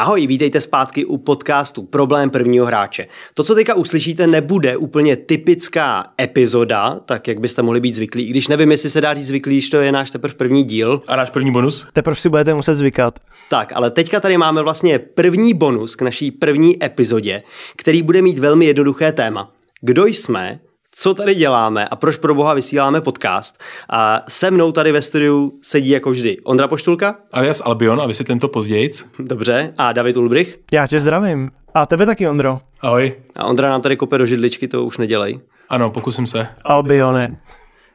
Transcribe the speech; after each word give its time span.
Ahoj, 0.00 0.26
vítejte 0.26 0.60
zpátky 0.60 1.04
u 1.04 1.18
podcastu 1.18 1.82
Problém 1.82 2.30
prvního 2.30 2.66
hráče. 2.66 3.06
To, 3.34 3.44
co 3.44 3.54
teďka 3.54 3.74
uslyšíte, 3.74 4.26
nebude 4.26 4.76
úplně 4.76 5.16
typická 5.16 6.04
epizoda, 6.20 7.00
tak 7.04 7.28
jak 7.28 7.40
byste 7.40 7.62
mohli 7.62 7.80
být 7.80 7.94
zvyklí, 7.94 8.26
i 8.26 8.30
když 8.30 8.48
nevím, 8.48 8.70
jestli 8.70 8.90
se 8.90 9.00
dá 9.00 9.14
říct 9.14 9.26
zvyklý, 9.26 9.60
že 9.60 9.70
to 9.70 9.76
je 9.76 9.92
náš 9.92 10.10
teprve 10.10 10.34
první 10.34 10.64
díl. 10.64 11.02
A 11.06 11.16
náš 11.16 11.30
první 11.30 11.52
bonus? 11.52 11.88
Teprve 11.92 12.16
si 12.16 12.28
budete 12.28 12.54
muset 12.54 12.74
zvykat. 12.74 13.18
Tak, 13.48 13.72
ale 13.74 13.90
teďka 13.90 14.20
tady 14.20 14.38
máme 14.38 14.62
vlastně 14.62 14.98
první 14.98 15.54
bonus 15.54 15.96
k 15.96 16.02
naší 16.02 16.30
první 16.30 16.84
epizodě, 16.84 17.42
který 17.76 18.02
bude 18.02 18.22
mít 18.22 18.38
velmi 18.38 18.66
jednoduché 18.66 19.12
téma. 19.12 19.52
Kdo 19.80 20.06
jsme, 20.06 20.60
co 20.94 21.14
tady 21.14 21.34
děláme 21.34 21.88
a 21.88 21.96
proč 21.96 22.16
pro 22.16 22.34
boha 22.34 22.54
vysíláme 22.54 23.00
podcast. 23.00 23.62
A 23.90 24.22
se 24.28 24.50
mnou 24.50 24.72
tady 24.72 24.92
ve 24.92 25.02
studiu 25.02 25.58
sedí 25.62 25.90
jako 25.90 26.10
vždy 26.10 26.36
Ondra 26.44 26.68
Poštulka. 26.68 27.16
Alias 27.32 27.62
Albion 27.64 28.00
a 28.00 28.06
vysvětlím 28.06 28.40
to 28.40 28.48
později. 28.48 28.90
Dobře. 29.18 29.74
A 29.78 29.92
David 29.92 30.16
Ulbrich. 30.16 30.58
Já 30.72 30.86
tě 30.86 31.00
zdravím. 31.00 31.50
A 31.74 31.86
tebe 31.86 32.06
taky, 32.06 32.28
Ondro. 32.28 32.60
Ahoj. 32.80 33.14
A 33.36 33.44
Ondra 33.44 33.70
nám 33.70 33.82
tady 33.82 33.96
kope 33.96 34.18
do 34.18 34.26
židličky, 34.26 34.68
to 34.68 34.84
už 34.84 34.98
nedělej. 34.98 35.40
Ano, 35.68 35.90
pokusím 35.90 36.26
se. 36.26 36.48
Albione. 36.64 37.40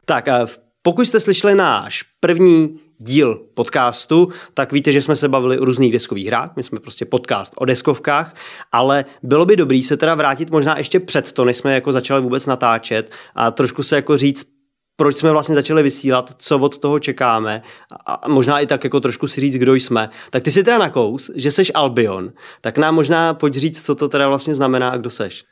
Tak, 0.04 0.28
a 0.28 0.46
pokud 0.82 1.06
jste 1.06 1.20
slyšeli 1.20 1.54
náš 1.54 2.04
první 2.20 2.80
díl 2.98 3.40
podcastu, 3.54 4.28
tak 4.54 4.72
víte, 4.72 4.92
že 4.92 5.02
jsme 5.02 5.16
se 5.16 5.28
bavili 5.28 5.58
o 5.58 5.64
různých 5.64 5.92
deskových 5.92 6.26
hrách, 6.26 6.56
my 6.56 6.62
jsme 6.62 6.80
prostě 6.80 7.04
podcast 7.04 7.52
o 7.56 7.64
deskovkách, 7.64 8.34
ale 8.72 9.04
bylo 9.22 9.46
by 9.46 9.56
dobrý 9.56 9.82
se 9.82 9.96
teda 9.96 10.14
vrátit 10.14 10.50
možná 10.50 10.78
ještě 10.78 11.00
před 11.00 11.32
to, 11.32 11.44
než 11.44 11.56
jsme 11.56 11.74
jako 11.74 11.92
začali 11.92 12.22
vůbec 12.22 12.46
natáčet 12.46 13.10
a 13.34 13.50
trošku 13.50 13.82
se 13.82 13.96
jako 13.96 14.16
říct, 14.16 14.46
proč 14.96 15.16
jsme 15.16 15.32
vlastně 15.32 15.54
začali 15.54 15.82
vysílat, 15.82 16.34
co 16.38 16.58
od 16.58 16.78
toho 16.78 16.98
čekáme 16.98 17.62
a 18.06 18.28
možná 18.28 18.60
i 18.60 18.66
tak 18.66 18.84
jako 18.84 19.00
trošku 19.00 19.28
si 19.28 19.40
říct, 19.40 19.54
kdo 19.54 19.74
jsme. 19.74 20.08
Tak 20.30 20.42
ty 20.42 20.50
si 20.50 20.64
teda 20.64 20.78
nakous, 20.78 21.30
že 21.34 21.50
seš 21.50 21.72
Albion, 21.74 22.32
tak 22.60 22.78
nám 22.78 22.94
možná 22.94 23.34
pojď 23.34 23.54
říct, 23.54 23.84
co 23.84 23.94
to 23.94 24.08
teda 24.08 24.28
vlastně 24.28 24.54
znamená 24.54 24.88
a 24.88 24.96
kdo 24.96 25.10
seš. 25.10 25.44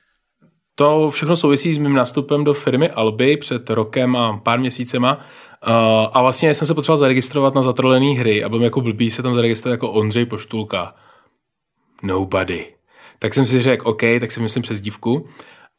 To 0.76 1.10
všechno 1.10 1.36
souvisí 1.36 1.72
s 1.72 1.78
mým 1.78 1.94
nástupem 1.94 2.44
do 2.44 2.54
firmy 2.54 2.90
Alby 2.90 3.36
před 3.36 3.70
rokem 3.70 4.16
a 4.16 4.40
pár 4.44 4.60
měsícema. 4.60 5.20
Uh, 5.66 5.72
a 6.12 6.22
vlastně 6.22 6.54
jsem 6.54 6.66
se 6.66 6.74
potřeboval 6.74 6.98
zaregistrovat 6.98 7.54
na 7.54 7.62
zatrolené 7.62 8.14
hry 8.14 8.44
a 8.44 8.48
byl 8.48 8.58
mi 8.58 8.64
jako 8.64 8.80
blbý 8.80 9.10
se 9.10 9.22
tam 9.22 9.34
zaregistrovat 9.34 9.72
jako 9.72 9.90
Ondřej 9.90 10.26
Poštulka. 10.26 10.94
Nobody. 12.02 12.74
Tak 13.18 13.34
jsem 13.34 13.46
si 13.46 13.62
řekl, 13.62 13.88
OK, 13.88 14.02
tak 14.20 14.32
si 14.32 14.40
myslím 14.40 14.62
přes 14.62 14.80
dívku. 14.80 15.24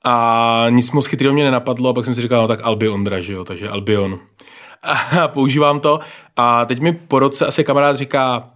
A 0.05 0.65
nic 0.69 0.91
moc 0.91 1.05
chytrého 1.05 1.33
mě 1.33 1.43
nenapadlo 1.43 1.89
a 1.89 1.93
pak 1.93 2.05
jsem 2.05 2.15
si 2.15 2.21
říkal, 2.21 2.41
no 2.41 2.47
tak 2.47 2.59
Albi 2.63 2.89
Ondra, 2.89 3.19
že 3.19 3.33
jo, 3.33 3.43
takže 3.43 3.69
Albion. 3.69 4.19
A 5.21 5.27
používám 5.27 5.79
to 5.79 5.99
a 6.35 6.65
teď 6.65 6.79
mi 6.79 6.93
po 6.93 7.19
roce 7.19 7.45
asi 7.45 7.63
kamarád 7.63 7.97
říká, 7.97 8.49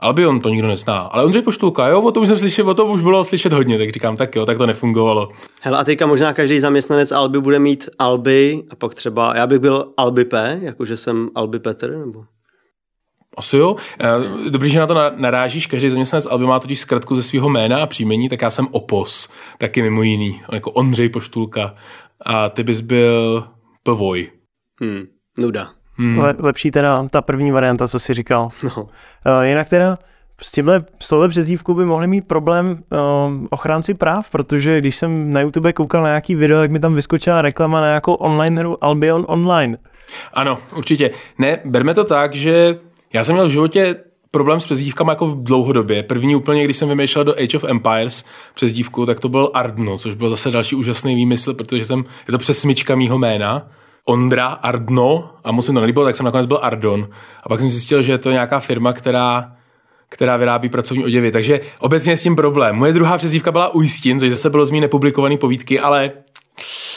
Albion 0.00 0.40
to 0.40 0.48
nikdo 0.48 0.68
nezná. 0.68 0.98
Ale 0.98 1.24
Ondřej 1.24 1.42
Poštulka, 1.42 1.88
jo, 1.88 2.02
o 2.02 2.12
tom 2.12 2.26
jsem 2.26 2.38
slyšel, 2.38 2.70
o 2.70 2.74
tom 2.74 2.90
už 2.90 3.02
bylo 3.02 3.24
slyšet 3.24 3.52
hodně, 3.52 3.78
tak 3.78 3.90
říkám, 3.90 4.16
tak 4.16 4.36
jo, 4.36 4.46
tak 4.46 4.58
to 4.58 4.66
nefungovalo. 4.66 5.28
Hele, 5.62 5.78
a 5.78 5.84
teďka 5.84 6.06
možná 6.06 6.32
každý 6.32 6.60
zaměstnanec 6.60 7.12
Alby 7.12 7.40
bude 7.40 7.58
mít 7.58 7.88
Alby 7.98 8.62
a 8.70 8.76
pak 8.76 8.94
třeba, 8.94 9.36
já 9.36 9.46
bych 9.46 9.58
byl 9.58 9.92
Alby 9.96 10.24
P, 10.24 10.58
jakože 10.62 10.96
jsem 10.96 11.28
Alby 11.34 11.58
Petr, 11.58 11.90
nebo? 11.90 12.24
Asi 13.36 13.56
jo. 13.56 13.76
Eh, 14.00 14.50
dobrý, 14.50 14.70
že 14.70 14.78
na 14.78 14.86
to 14.86 14.94
narážíš. 15.16 15.66
Každý 15.66 15.90
zaměstnanec 15.90 16.26
Alby 16.26 16.46
má 16.46 16.60
totiž 16.60 16.80
zkratku 16.80 17.14
ze 17.14 17.22
svého 17.22 17.48
jména 17.48 17.82
a 17.82 17.86
příjmení, 17.86 18.28
tak 18.28 18.42
já 18.42 18.50
jsem 18.50 18.68
Opos, 18.70 19.28
taky 19.58 19.82
mimo 19.82 20.02
jiný, 20.02 20.42
jako 20.52 20.70
Ondřej 20.70 21.08
Poštulka. 21.08 21.74
A 22.20 22.48
ty 22.48 22.64
bys 22.64 22.80
byl 22.80 23.44
Pvoj. 23.82 24.30
Hmm, 24.80 25.06
nuda. 25.38 25.75
Hmm. 25.98 26.18
Le, 26.18 26.34
lepší 26.38 26.70
teda 26.70 27.08
ta 27.08 27.22
první 27.22 27.50
varianta, 27.50 27.88
co 27.88 27.98
jsi 27.98 28.14
říkal. 28.14 28.48
No. 28.62 28.82
Uh, 28.82 29.42
jinak 29.42 29.68
teda 29.68 29.98
s 30.42 30.52
tímhle, 30.52 30.84
s 31.00 31.08
touhle 31.08 31.28
přezdívkou 31.28 31.74
by 31.74 31.84
mohli 31.84 32.06
mít 32.06 32.28
problém 32.28 32.66
uh, 32.68 32.98
ochránci 33.50 33.94
práv, 33.94 34.30
protože 34.30 34.78
když 34.78 34.96
jsem 34.96 35.32
na 35.32 35.40
YouTube 35.40 35.72
koukal 35.72 36.02
na 36.02 36.08
nějaký 36.08 36.34
video, 36.34 36.58
tak 36.58 36.70
mi 36.70 36.80
tam 36.80 36.94
vyskočila 36.94 37.42
reklama 37.42 37.80
na 37.80 37.86
nějakou 37.86 38.12
online 38.12 38.60
hru 38.60 38.84
Albion 38.84 39.24
Online. 39.28 39.78
Ano, 40.32 40.58
určitě. 40.76 41.10
Ne, 41.38 41.58
berme 41.64 41.94
to 41.94 42.04
tak, 42.04 42.34
že 42.34 42.78
já 43.12 43.24
jsem 43.24 43.34
měl 43.34 43.48
v 43.48 43.50
životě 43.50 43.94
problém 44.30 44.60
s 44.60 44.64
přezdívkama 44.64 45.12
jako 45.12 45.26
v 45.26 45.42
dlouhodobě. 45.42 46.02
První 46.02 46.36
úplně, 46.36 46.64
když 46.64 46.76
jsem 46.76 46.88
vymýšlel 46.88 47.24
do 47.24 47.34
Age 47.38 47.56
of 47.56 47.64
Empires 47.64 48.24
přezdívku, 48.54 49.06
tak 49.06 49.20
to 49.20 49.28
byl 49.28 49.50
Ardno, 49.54 49.98
což 49.98 50.14
byl 50.14 50.30
zase 50.30 50.50
další 50.50 50.76
úžasný 50.76 51.14
výmysl, 51.14 51.54
protože 51.54 51.86
jsem, 51.86 52.04
je 52.28 52.32
to 52.32 52.38
přesmička 52.38 52.94
mýho 52.94 53.18
jména. 53.18 53.68
Ondra, 54.08 54.46
Ardno 54.46 55.30
a 55.44 55.52
moc 55.52 55.68
mi 55.68 55.74
to 55.74 55.80
nelíbilo, 55.80 56.04
tak 56.04 56.16
jsem 56.16 56.26
nakonec 56.26 56.46
byl 56.46 56.58
Ardon. 56.62 57.08
A 57.42 57.48
pak 57.48 57.60
jsem 57.60 57.70
zjistil, 57.70 58.02
že 58.02 58.12
je 58.12 58.18
to 58.18 58.30
nějaká 58.30 58.60
firma, 58.60 58.92
která 58.92 59.52
která 60.08 60.36
vyrábí 60.36 60.68
pracovní 60.68 61.04
oděvy. 61.04 61.32
Takže 61.32 61.60
obecně 61.78 62.16
s 62.16 62.22
tím 62.22 62.36
problém. 62.36 62.76
Moje 62.76 62.92
druhá 62.92 63.18
přezdívka 63.18 63.52
byla 63.52 63.74
Ujistin, 63.74 64.18
což 64.18 64.30
zase 64.30 64.50
bylo 64.50 64.66
z 64.66 64.70
mý 64.70 64.80
nepublikovaný 64.80 65.38
povídky, 65.38 65.80
ale 65.80 66.10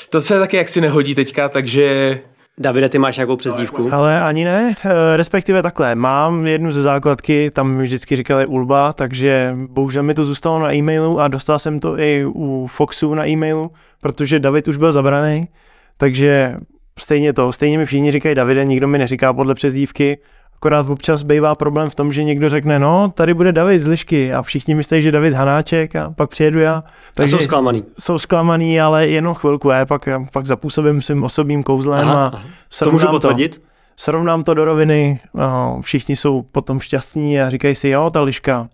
to 0.10 0.22
se 0.22 0.40
taky 0.40 0.58
jaksi 0.58 0.82
nehodí 0.82 1.16
teďka, 1.16 1.50
takže 1.50 2.20
Davide, 2.62 2.90
ty 2.90 3.00
máš 3.00 3.18
nějakou 3.18 3.36
přezdívku? 3.36 3.90
Ale 3.94 4.22
ani 4.22 4.46
ne, 4.46 4.76
eh, 4.86 5.18
respektive 5.18 5.64
takhle. 5.64 5.96
Mám 5.96 6.48
jednu 6.48 6.72
ze 6.72 6.82
základky, 6.82 7.52
tam 7.52 7.72
mi 7.72 7.84
vždycky 7.84 8.16
říkali 8.16 8.46
Ulba, 8.46 8.94
takže 8.94 9.56
bohužel 9.56 10.04
mi 10.04 10.14
to 10.14 10.26
zůstalo 10.26 10.60
na 10.60 10.76
e-mailu 10.76 11.20
a 11.20 11.28
dostal 11.28 11.60
jsem 11.60 11.80
to 11.80 12.00
i 12.00 12.26
u 12.26 12.68
Foxu 12.72 13.14
na 13.14 13.28
e-mailu, 13.28 13.72
protože 14.02 14.40
David 14.40 14.68
už 14.68 14.78
byl 14.78 14.92
zabraný, 14.92 15.48
takže 15.98 16.56
stejně 17.00 17.34
to, 17.34 17.52
stejně 17.52 17.78
mi 17.78 17.86
všichni 17.86 18.12
říkají 18.12 18.36
Davide, 18.36 18.66
nikdo 18.66 18.88
mi 18.88 18.98
neříká 18.98 19.34
podle 19.34 19.56
přezdívky, 19.56 20.18
akorát 20.56 20.90
občas 20.90 21.24
bývá 21.24 21.56
problém 21.56 21.90
v 21.90 21.96
tom, 21.96 22.14
že 22.14 22.24
někdo 22.24 22.50
řekne, 22.50 22.80
no, 22.80 23.12
tady 23.16 23.34
bude 23.34 23.52
David 23.52 23.82
z 23.82 23.88
Lišky. 23.88 24.34
A 24.34 24.42
všichni 24.42 24.76
myslí, 24.76 25.02
že 25.02 25.12
David 25.12 25.34
Hanáček 25.34 25.96
a 25.96 26.14
pak 26.16 26.30
přijedu 26.30 26.60
já. 26.60 26.84
Takže 27.16 27.36
a 27.36 27.40
jsou 27.40 27.44
zklamaný. 27.44 27.84
Jsou 28.00 28.18
zklamaný, 28.18 28.82
ale 28.82 29.08
jenom 29.08 29.34
chvilku, 29.34 29.70
já 29.70 29.86
pak, 29.86 30.10
pak 30.34 30.46
zapůsobím 30.46 31.02
svým 31.02 31.24
osobním 31.24 31.64
kouzlem 31.64 32.08
aha, 32.08 32.26
a 32.26 32.44
to 32.84 32.92
můžu 32.92 33.08
potvrdit? 33.08 33.58
To, 33.58 33.64
srovnám 33.98 34.44
to 34.44 34.54
do 34.54 34.66
roviny, 34.66 35.20
všichni 35.82 36.16
jsou 36.16 36.42
potom 36.42 36.80
šťastní 36.80 37.42
a 37.42 37.50
říkají 37.50 37.76
si, 37.76 37.90
jo, 37.90 38.10
ta 38.10 38.22
Liška, 38.22 38.68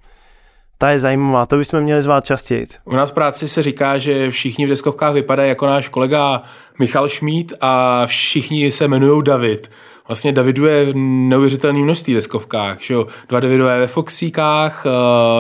ta 0.78 0.90
je 0.90 1.00
zajímavá, 1.00 1.46
to 1.46 1.58
bychom 1.58 1.80
měli 1.80 2.02
zvát 2.02 2.26
častěji. 2.26 2.68
U 2.86 2.96
nás 2.96 3.12
v 3.12 3.14
práci 3.14 3.48
se 3.48 3.62
říká, 3.62 3.98
že 3.98 4.32
všichni 4.32 4.66
v 4.66 4.70
deskovkách 4.70 5.14
vypadají 5.14 5.50
jako 5.50 5.66
náš 5.66 5.90
kolega 5.90 6.42
Michal 6.80 7.10
Šmít 7.10 7.54
a 7.62 8.04
všichni 8.06 8.72
se 8.72 8.86
jmenují 8.86 9.24
David. 9.24 9.72
Vlastně 10.08 10.32
Davidu 10.32 10.66
je 10.66 10.88
neuvěřitelný 10.94 11.84
množství 11.84 12.14
deskovkách, 12.14 12.82
že 12.82 12.94
jo? 12.94 13.08
Dva 13.30 13.40
Davidové 13.40 13.80
ve 13.80 13.88
Foxíkách, 13.88 14.86
uh, 14.86 14.92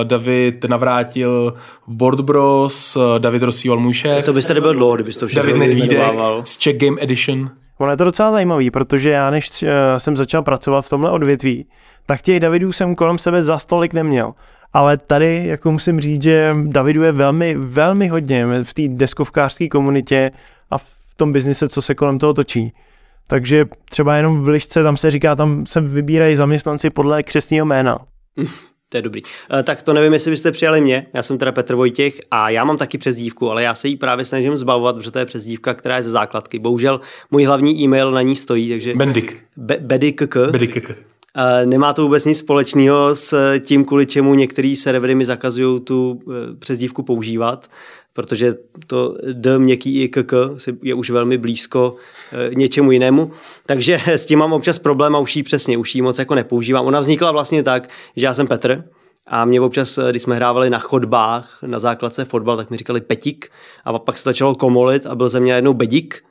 David 0.03 0.65
navrátil 0.65 1.53
Board 1.87 2.19
Bros, 2.19 2.95
uh, 2.95 3.19
David 3.19 3.43
rozsíval 3.43 3.79
můj 3.79 3.93
šéf. 3.93 4.25
To 4.25 4.33
byste 4.33 4.53
nebyl 4.53 4.73
dlouho, 4.73 4.95
kdybyste 4.95 5.27
to 5.27 5.35
David 5.35 5.55
Nedvídek 5.55 6.01
z 6.43 6.57
Czech 6.57 6.77
Game 6.77 7.01
Edition. 7.01 7.49
Ono 7.77 7.91
je 7.91 7.97
to 7.97 8.03
docela 8.03 8.31
zajímavý, 8.31 8.71
protože 8.71 9.09
já 9.09 9.29
než 9.29 9.63
uh, 9.63 9.69
jsem 9.97 10.17
začal 10.17 10.43
pracovat 10.43 10.81
v 10.81 10.89
tomhle 10.89 11.11
odvětví, 11.11 11.65
tak 12.05 12.21
těch 12.21 12.39
Davidů 12.39 12.71
jsem 12.71 12.95
kolem 12.95 13.17
sebe 13.17 13.41
za 13.41 13.57
stolik 13.57 13.93
neměl. 13.93 14.33
Ale 14.75 14.97
tady, 14.97 15.43
jako 15.45 15.71
musím 15.71 16.01
říct, 16.01 16.23
že 16.23 16.55
Davidu 16.63 17.03
je 17.03 17.11
velmi, 17.11 17.55
velmi 17.57 18.07
hodně 18.07 18.45
v 18.63 18.73
té 18.73 18.81
deskovkářské 18.87 19.67
komunitě 19.67 20.31
a 20.71 20.77
v 20.77 20.85
tom 21.15 21.33
biznise, 21.33 21.69
co 21.69 21.81
se 21.81 21.95
kolem 21.95 22.19
toho 22.19 22.33
točí. 22.33 22.73
Takže 23.27 23.65
třeba 23.89 24.15
jenom 24.15 24.43
v 24.43 24.47
Lišce, 24.47 24.83
tam 24.83 24.97
se 24.97 25.11
říká, 25.11 25.35
tam 25.35 25.65
se 25.65 25.81
vybírají 25.81 26.35
zaměstnanci 26.35 26.89
podle 26.89 27.23
křesního 27.23 27.65
jména. 27.65 27.99
To 28.89 28.97
je 28.97 29.01
dobrý. 29.01 29.21
E, 29.59 29.63
tak 29.63 29.81
to 29.81 29.93
nevím, 29.93 30.13
jestli 30.13 30.31
byste 30.31 30.51
přijali 30.51 30.81
mě. 30.81 31.05
Já 31.13 31.23
jsem 31.23 31.37
teda 31.37 31.51
Petr 31.51 31.75
Vojtěch 31.75 32.13
a 32.31 32.49
já 32.49 32.63
mám 32.63 32.77
taky 32.77 32.97
přezdívku, 32.97 33.51
ale 33.51 33.63
já 33.63 33.75
se 33.75 33.87
jí 33.87 33.95
právě 33.95 34.25
snažím 34.25 34.57
zbavovat, 34.57 34.95
protože 34.95 35.11
to 35.11 35.19
je 35.19 35.25
přezdívka, 35.25 35.73
která 35.73 35.97
je 35.97 36.03
ze 36.03 36.11
základky. 36.11 36.59
Bohužel 36.59 36.99
můj 37.31 37.43
hlavní 37.43 37.83
e-mail 37.83 38.11
na 38.11 38.21
ní 38.21 38.35
stojí, 38.35 38.69
takže... 38.69 38.95
Bendik. 38.95 39.43
Be- 39.57 39.77
Bedik. 39.81 40.21
Bedik. 40.51 40.91
Nemá 41.65 41.93
to 41.93 42.03
vůbec 42.03 42.25
nic 42.25 42.37
společného 42.37 43.15
s 43.15 43.59
tím, 43.59 43.85
kvůli 43.85 44.05
čemu 44.05 44.35
některé 44.35 44.73
servery 44.75 45.15
mi 45.15 45.25
zakazují 45.25 45.79
tu 45.79 46.19
e, 46.21 46.55
přezdívku 46.55 47.03
používat, 47.03 47.69
protože 48.13 48.53
to 48.87 49.17
D 49.33 49.59
měkký 49.59 50.01
i 50.01 50.07
KK 50.07 50.33
je 50.83 50.93
už 50.93 51.09
velmi 51.09 51.37
blízko 51.37 51.95
e, 52.51 52.55
něčemu 52.55 52.91
jinému. 52.91 53.31
Takže 53.65 54.01
s 54.05 54.25
tím 54.25 54.39
mám 54.39 54.53
občas 54.53 54.79
problém 54.79 55.15
a 55.15 55.19
už 55.19 55.35
jí 55.35 55.43
přesně, 55.43 55.77
už 55.77 55.95
jí 55.95 56.01
moc 56.01 56.19
jako 56.19 56.35
nepoužívám. 56.35 56.85
Ona 56.85 56.99
vznikla 56.99 57.31
vlastně 57.31 57.63
tak, 57.63 57.89
že 58.15 58.25
já 58.25 58.33
jsem 58.33 58.47
Petr, 58.47 58.83
a 59.27 59.45
mě 59.45 59.61
občas, 59.61 59.97
e, 59.97 60.09
když 60.09 60.21
jsme 60.21 60.35
hrávali 60.35 60.69
na 60.69 60.79
chodbách 60.79 61.59
na 61.65 61.79
základce 61.79 62.25
fotbal, 62.25 62.57
tak 62.57 62.69
mi 62.69 62.77
říkali 62.77 63.01
Petik 63.01 63.51
a 63.85 63.99
pak 63.99 64.17
se 64.17 64.23
začalo 64.23 64.55
komolit 64.55 65.05
a 65.05 65.15
byl 65.15 65.29
ze 65.29 65.39
mě 65.39 65.53
jednou 65.53 65.73
Bedík, 65.73 66.23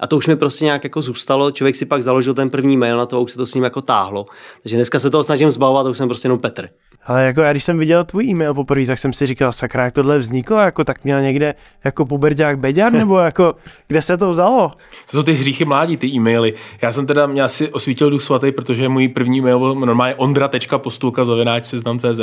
a 0.00 0.06
to 0.06 0.16
už 0.16 0.26
mi 0.26 0.36
prostě 0.36 0.64
nějak 0.64 0.84
jako 0.84 1.02
zůstalo, 1.02 1.50
člověk 1.50 1.76
si 1.76 1.86
pak 1.86 2.02
založil 2.02 2.34
ten 2.34 2.50
první 2.50 2.76
mail 2.76 2.96
na 2.96 3.06
to 3.06 3.16
a 3.16 3.20
už 3.20 3.30
se 3.30 3.36
to 3.36 3.46
s 3.46 3.54
ním 3.54 3.64
jako 3.64 3.82
táhlo. 3.82 4.26
Takže 4.62 4.76
dneska 4.76 4.98
se 4.98 5.10
toho 5.10 5.24
snažím 5.24 5.50
zbavovat, 5.50 5.84
to 5.84 5.90
už 5.90 5.98
jsem 5.98 6.08
prostě 6.08 6.26
jenom 6.26 6.38
Petr. 6.38 6.68
Ale 7.06 7.24
jako 7.24 7.40
já, 7.40 7.52
když 7.52 7.64
jsem 7.64 7.78
viděl 7.78 8.04
tvůj 8.04 8.24
e-mail 8.24 8.54
poprvé, 8.54 8.86
tak 8.86 8.98
jsem 8.98 9.12
si 9.12 9.26
říkal, 9.26 9.52
sakra, 9.52 9.84
jak 9.84 9.94
tohle 9.94 10.18
vzniklo, 10.18 10.56
jako 10.56 10.84
tak 10.84 11.04
měl 11.04 11.20
někde 11.22 11.54
jako 11.84 12.06
puberťák 12.06 12.58
Beďar, 12.58 12.92
nebo 12.92 13.18
jako, 13.18 13.54
kde 13.88 14.02
se 14.02 14.16
to 14.16 14.30
vzalo? 14.30 14.72
To 15.10 15.16
jsou 15.16 15.22
ty 15.22 15.32
hříchy 15.32 15.64
mládí, 15.64 15.96
ty 15.96 16.06
e-maily. 16.06 16.54
Já 16.82 16.92
jsem 16.92 17.06
teda, 17.06 17.26
mě 17.26 17.42
asi 17.42 17.68
osvítil 17.68 18.10
duch 18.10 18.22
svatý, 18.22 18.52
protože 18.52 18.88
můj 18.88 19.08
první 19.08 19.38
e-mail 19.38 19.58
byl 19.58 19.74
normálně 19.74 20.14
ondra.postulka 20.14 21.24
zavináč 21.24 21.64
seznam.cz. 21.64 22.20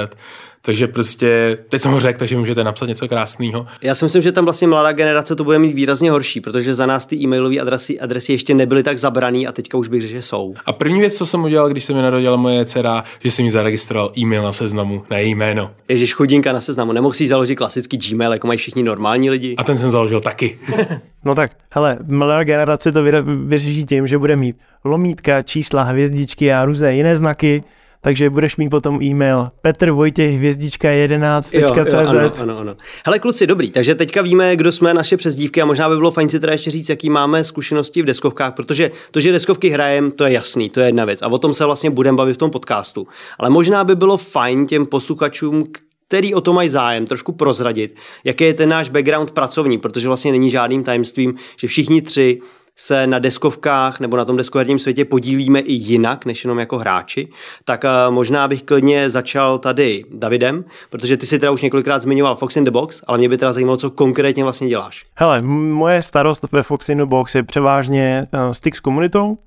Takže 0.65 0.87
prostě, 0.87 1.57
teď 1.69 1.81
jsem 1.81 1.91
ho 1.91 1.99
řekl, 1.99 2.19
takže 2.19 2.37
můžete 2.37 2.63
napsat 2.63 2.85
něco 2.85 3.07
krásného. 3.07 3.65
Já 3.81 3.95
si 3.95 4.05
myslím, 4.05 4.21
že 4.21 4.31
tam 4.31 4.45
vlastně 4.45 4.67
mladá 4.67 4.91
generace 4.91 5.35
to 5.35 5.43
bude 5.43 5.59
mít 5.59 5.73
výrazně 5.73 6.11
horší, 6.11 6.41
protože 6.41 6.73
za 6.73 6.85
nás 6.85 7.05
ty 7.05 7.15
e-mailové 7.15 7.59
adresy, 7.59 7.99
adresy 7.99 8.31
ještě 8.31 8.53
nebyly 8.53 8.83
tak 8.83 8.97
zabraný 8.97 9.47
a 9.47 9.51
teďka 9.51 9.77
už 9.77 9.87
bych 9.87 10.01
řekl, 10.01 10.11
že 10.11 10.21
jsou. 10.21 10.53
A 10.65 10.73
první 10.73 10.99
věc, 10.99 11.15
co 11.15 11.25
jsem 11.25 11.43
udělal, 11.43 11.69
když 11.69 11.83
se 11.83 11.93
mi 11.93 12.01
narodila 12.01 12.35
moje 12.35 12.65
dcera, 12.65 13.03
že 13.19 13.31
jsem 13.31 13.45
mi 13.45 13.51
zaregistroval 13.51 14.11
e-mail 14.17 14.43
na 14.43 14.53
seznamu, 14.73 15.03
na 15.09 15.17
její 15.17 15.35
jméno. 15.35 15.71
Ježíš 15.89 16.13
chudinka 16.13 16.51
na 16.51 16.61
seznamu, 16.61 16.91
nemohl 16.91 17.13
si 17.13 17.27
založit 17.27 17.55
klasický 17.55 17.97
Gmail, 17.97 18.33
jako 18.33 18.47
mají 18.47 18.57
všichni 18.57 18.83
normální 18.83 19.29
lidi. 19.29 19.55
A 19.57 19.63
ten 19.63 19.77
jsem 19.77 19.89
založil 19.89 20.21
taky. 20.21 20.59
no 21.25 21.35
tak, 21.35 21.51
hele, 21.71 21.97
mladá 22.07 22.43
generace 22.43 22.91
to 22.91 23.03
vyřeší 23.23 23.85
tím, 23.85 24.07
že 24.07 24.17
bude 24.17 24.35
mít 24.35 24.55
lomítka, 24.83 25.41
čísla, 25.41 25.83
hvězdičky 25.83 26.53
a 26.53 26.65
různé 26.65 26.95
jiné 26.95 27.15
znaky, 27.15 27.63
takže 28.03 28.29
budeš 28.29 28.57
mít 28.57 28.69
potom 28.69 29.01
e-mail 29.01 29.47
Petr 29.61 29.91
Vojtěch 29.91 30.35
hvězdička 30.35 30.89
11.cz. 30.89 31.93
Ano, 31.93 32.31
ano, 32.39 32.57
ano. 32.57 32.75
Hele 33.05 33.19
kluci, 33.19 33.47
dobrý, 33.47 33.71
takže 33.71 33.95
teďka 33.95 34.21
víme, 34.21 34.55
kdo 34.55 34.71
jsme 34.71 34.93
naše 34.93 35.17
přezdívky 35.17 35.61
a 35.61 35.65
možná 35.65 35.89
by 35.89 35.95
bylo 35.95 36.11
fajn 36.11 36.29
si 36.29 36.39
teda 36.39 36.53
ještě 36.53 36.71
říct, 36.71 36.89
jaký 36.89 37.09
máme 37.09 37.43
zkušenosti 37.43 38.01
v 38.01 38.05
deskovkách, 38.05 38.53
protože 38.53 38.91
to, 39.11 39.19
že 39.19 39.31
deskovky 39.31 39.69
hrajem, 39.69 40.11
to 40.11 40.25
je 40.25 40.31
jasný, 40.31 40.69
to 40.69 40.79
je 40.79 40.85
jedna 40.85 41.05
věc 41.05 41.21
a 41.21 41.27
o 41.27 41.37
tom 41.37 41.53
se 41.53 41.65
vlastně 41.65 41.89
budeme 41.89 42.17
bavit 42.17 42.33
v 42.33 42.37
tom 42.37 42.51
podcastu. 42.51 43.07
Ale 43.39 43.49
možná 43.49 43.83
by 43.83 43.95
bylo 43.95 44.17
fajn 44.17 44.67
těm 44.67 44.85
posluchačům, 44.85 45.65
který 46.07 46.35
o 46.35 46.41
to 46.41 46.53
mají 46.53 46.69
zájem, 46.69 47.05
trošku 47.05 47.31
prozradit, 47.31 47.95
jaký 48.23 48.43
je 48.43 48.53
ten 48.53 48.69
náš 48.69 48.89
background 48.89 49.31
pracovní, 49.31 49.77
protože 49.77 50.07
vlastně 50.07 50.31
není 50.31 50.49
žádným 50.49 50.83
tajemstvím, 50.83 51.35
že 51.57 51.67
všichni 51.67 52.01
tři 52.01 52.39
se 52.75 53.07
na 53.07 53.19
deskovkách 53.19 53.99
nebo 53.99 54.17
na 54.17 54.25
tom 54.25 54.37
deskoherním 54.37 54.79
světě 54.79 55.05
podílíme 55.05 55.59
i 55.59 55.73
jinak, 55.73 56.25
než 56.25 56.43
jenom 56.43 56.59
jako 56.59 56.77
hráči, 56.77 57.27
tak 57.65 57.85
eh, 57.85 57.89
možná 58.09 58.47
bych 58.47 58.63
klidně 58.63 59.09
začal 59.09 59.57
tady 59.57 60.03
Davidem, 60.13 60.65
protože 60.89 61.17
ty 61.17 61.25
si 61.25 61.39
teda 61.39 61.51
už 61.51 61.61
několikrát 61.61 62.01
zmiňoval 62.01 62.35
Fox 62.35 62.57
in 62.57 62.63
the 62.63 62.71
Box, 62.71 63.03
ale 63.07 63.17
mě 63.17 63.29
by 63.29 63.37
teda 63.37 63.53
zajímalo, 63.53 63.77
co 63.77 63.91
konkrétně 63.91 64.43
vlastně 64.43 64.67
děláš. 64.67 65.05
Hele, 65.15 65.41
moje 65.41 66.01
starost 66.01 66.45
ve 66.51 66.63
Fox 66.63 66.89
in 66.89 66.97
the 66.97 67.05
Box 67.05 67.35
je 67.35 67.43
převážně 67.43 68.27
uh, 68.33 68.51
styk 68.51 68.75
s 68.75 68.79
komunitou, 68.79 69.37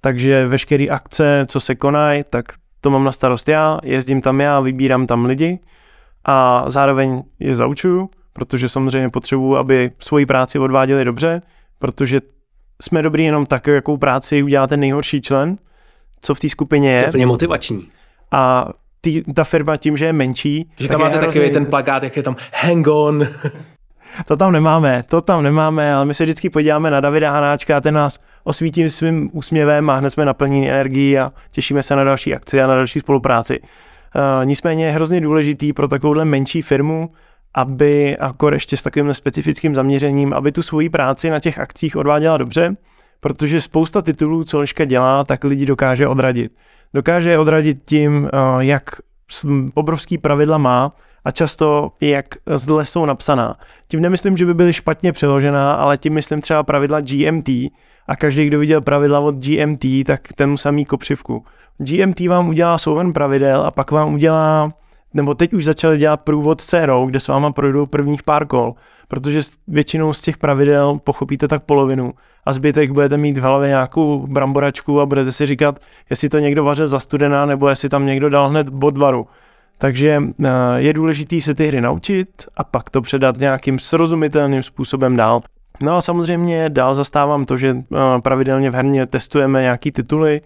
takže 0.00 0.46
veškeré 0.46 0.86
akce, 0.86 1.46
co 1.48 1.60
se 1.60 1.74
konají, 1.74 2.24
tak 2.30 2.44
to 2.80 2.90
mám 2.90 3.04
na 3.04 3.12
starost 3.12 3.48
já, 3.48 3.78
jezdím 3.82 4.20
tam 4.20 4.40
já, 4.40 4.60
vybírám 4.60 5.06
tam 5.06 5.24
lidi 5.24 5.58
a 6.24 6.64
zároveň 6.70 7.22
je 7.40 7.56
zaučuju, 7.56 8.10
protože 8.32 8.68
samozřejmě 8.68 9.08
potřebuji, 9.08 9.56
aby 9.56 9.90
svoji 9.98 10.26
práci 10.26 10.58
odváděli 10.58 11.04
dobře, 11.04 11.42
protože 11.78 12.20
jsme 12.82 13.02
dobrý 13.02 13.24
jenom 13.24 13.46
tak, 13.46 13.66
jakou 13.66 13.96
práci 13.96 14.42
udělá 14.42 14.66
ten 14.66 14.80
nejhorší 14.80 15.22
člen, 15.22 15.56
co 16.20 16.34
v 16.34 16.40
té 16.40 16.48
skupině 16.48 16.92
je. 16.92 17.10
To 17.10 17.18
je 17.18 17.26
motivační. 17.26 17.88
A 18.30 18.68
tý, 19.00 19.22
ta 19.34 19.44
firma 19.44 19.76
tím, 19.76 19.96
že 19.96 20.04
je 20.04 20.12
menší. 20.12 20.70
Že 20.78 20.88
tam 20.88 21.00
máte 21.00 21.16
hrozný... 21.16 21.32
takový 21.32 21.50
ten 21.50 21.66
plakát, 21.66 22.02
jak 22.02 22.16
je 22.16 22.22
tam 22.22 22.36
hang 22.52 22.86
on. 22.86 23.26
to 24.26 24.36
tam 24.36 24.52
nemáme, 24.52 25.02
to 25.08 25.20
tam 25.20 25.42
nemáme, 25.42 25.94
ale 25.94 26.06
my 26.06 26.14
se 26.14 26.24
vždycky 26.24 26.50
podíváme 26.50 26.90
na 26.90 27.00
Davida 27.00 27.30
Hanáčka 27.30 27.76
a 27.76 27.80
ten 27.80 27.94
nás 27.94 28.18
osvítí 28.44 28.90
svým 28.90 29.30
úsměvem 29.32 29.90
a 29.90 29.96
hned 29.96 30.10
jsme 30.10 30.24
naplněni 30.24 30.70
energií 30.70 31.18
a 31.18 31.32
těšíme 31.50 31.82
se 31.82 31.96
na 31.96 32.04
další 32.04 32.34
akci 32.34 32.62
a 32.62 32.66
na 32.66 32.74
další 32.74 33.00
spolupráci. 33.00 33.60
Uh, 33.60 34.44
nicméně 34.44 34.84
je 34.84 34.90
hrozně 34.90 35.20
důležitý 35.20 35.72
pro 35.72 35.88
takovouhle 35.88 36.24
menší 36.24 36.62
firmu, 36.62 37.10
aby, 37.54 38.16
akor 38.16 38.54
ještě 38.54 38.76
s 38.76 38.82
takovým 38.82 39.14
specifickým 39.14 39.74
zaměřením, 39.74 40.32
aby 40.32 40.52
tu 40.52 40.62
svoji 40.62 40.88
práci 40.88 41.30
na 41.30 41.40
těch 41.40 41.58
akcích 41.58 41.96
odváděla 41.96 42.36
dobře, 42.36 42.76
protože 43.20 43.60
spousta 43.60 44.02
titulů, 44.02 44.44
co 44.44 44.60
Liška 44.60 44.84
dělá, 44.84 45.24
tak 45.24 45.44
lidi 45.44 45.66
dokáže 45.66 46.08
odradit. 46.08 46.52
Dokáže 46.94 47.30
je 47.30 47.38
odradit 47.38 47.78
tím, 47.84 48.28
eh, 48.32 48.38
jak 48.64 48.84
obrovský 49.74 50.18
pravidla 50.18 50.58
má 50.58 50.92
a 51.24 51.30
často 51.30 51.92
jak 52.00 52.26
zle 52.46 52.84
jsou 52.84 53.06
napsaná. 53.06 53.56
Tím 53.88 54.00
nemyslím, 54.00 54.36
že 54.36 54.46
by 54.46 54.54
byly 54.54 54.72
špatně 54.72 55.12
přeložená, 55.12 55.74
ale 55.74 55.98
tím 55.98 56.14
myslím 56.14 56.40
třeba 56.40 56.62
pravidla 56.62 57.00
GMT 57.00 57.48
a 58.08 58.16
každý, 58.16 58.46
kdo 58.46 58.58
viděl 58.58 58.80
pravidla 58.80 59.20
od 59.20 59.34
GMT, 59.34 60.04
tak 60.06 60.20
ten 60.32 60.56
samý 60.56 60.84
kopřivku. 60.84 61.44
GMT 61.78 62.20
vám 62.20 62.48
udělá 62.48 62.78
souven 62.78 63.12
pravidel 63.12 63.62
a 63.62 63.70
pak 63.70 63.90
vám 63.90 64.14
udělá 64.14 64.72
nebo 65.14 65.34
teď 65.34 65.52
už 65.52 65.64
začali 65.64 65.98
dělat 65.98 66.20
průvod 66.20 66.60
s 66.60 66.66
dcerou, 66.66 67.06
kde 67.06 67.20
s 67.20 67.28
váma 67.28 67.52
projdou 67.52 67.86
prvních 67.86 68.22
pár 68.22 68.46
kol, 68.46 68.74
protože 69.08 69.40
většinou 69.68 70.12
z 70.12 70.20
těch 70.20 70.38
pravidel 70.38 70.98
pochopíte 71.04 71.48
tak 71.48 71.62
polovinu 71.62 72.12
a 72.46 72.52
zbytek 72.52 72.90
budete 72.90 73.16
mít 73.16 73.38
v 73.38 73.42
hlavě 73.42 73.68
nějakou 73.68 74.26
bramboračku 74.26 75.00
a 75.00 75.06
budete 75.06 75.32
si 75.32 75.46
říkat, 75.46 75.78
jestli 76.10 76.28
to 76.28 76.38
někdo 76.38 76.64
vařil 76.64 76.88
za 76.88 77.00
studená, 77.00 77.46
nebo 77.46 77.68
jestli 77.68 77.88
tam 77.88 78.06
někdo 78.06 78.28
dal 78.28 78.48
hned 78.48 78.68
bod 78.68 78.98
varu. 78.98 79.26
Takže 79.78 80.22
eh, 80.44 80.50
je 80.76 80.92
důležité 80.92 81.40
se 81.40 81.54
ty 81.54 81.66
hry 81.66 81.80
naučit 81.80 82.28
a 82.56 82.64
pak 82.64 82.90
to 82.90 83.00
předat 83.02 83.36
nějakým 83.36 83.78
srozumitelným 83.78 84.62
způsobem 84.62 85.16
dál. 85.16 85.40
No 85.82 85.96
a 85.96 86.00
samozřejmě 86.00 86.68
dál 86.68 86.94
zastávám 86.94 87.44
to, 87.44 87.56
že 87.56 87.76
eh, 87.76 88.20
pravidelně 88.20 88.70
v 88.70 88.74
herně 88.74 89.06
testujeme 89.06 89.62
nějaký 89.62 89.92
tituly, 89.92 90.40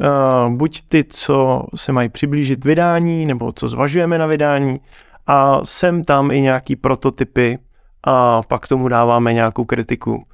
Uh, 0.00 0.52
buď 0.52 0.82
ty, 0.88 1.04
co 1.04 1.62
se 1.74 1.92
mají 1.92 2.08
přiblížit 2.08 2.64
vydání, 2.64 3.26
nebo 3.26 3.52
co 3.52 3.68
zvažujeme 3.68 4.18
na 4.18 4.26
vydání, 4.26 4.80
a 5.26 5.64
sem 5.64 6.04
tam 6.04 6.30
i 6.30 6.40
nějaký 6.40 6.76
prototypy 6.76 7.58
a 8.04 8.42
pak 8.42 8.68
tomu 8.68 8.88
dáváme 8.88 9.32
nějakou 9.32 9.64
kritiku. 9.64 10.24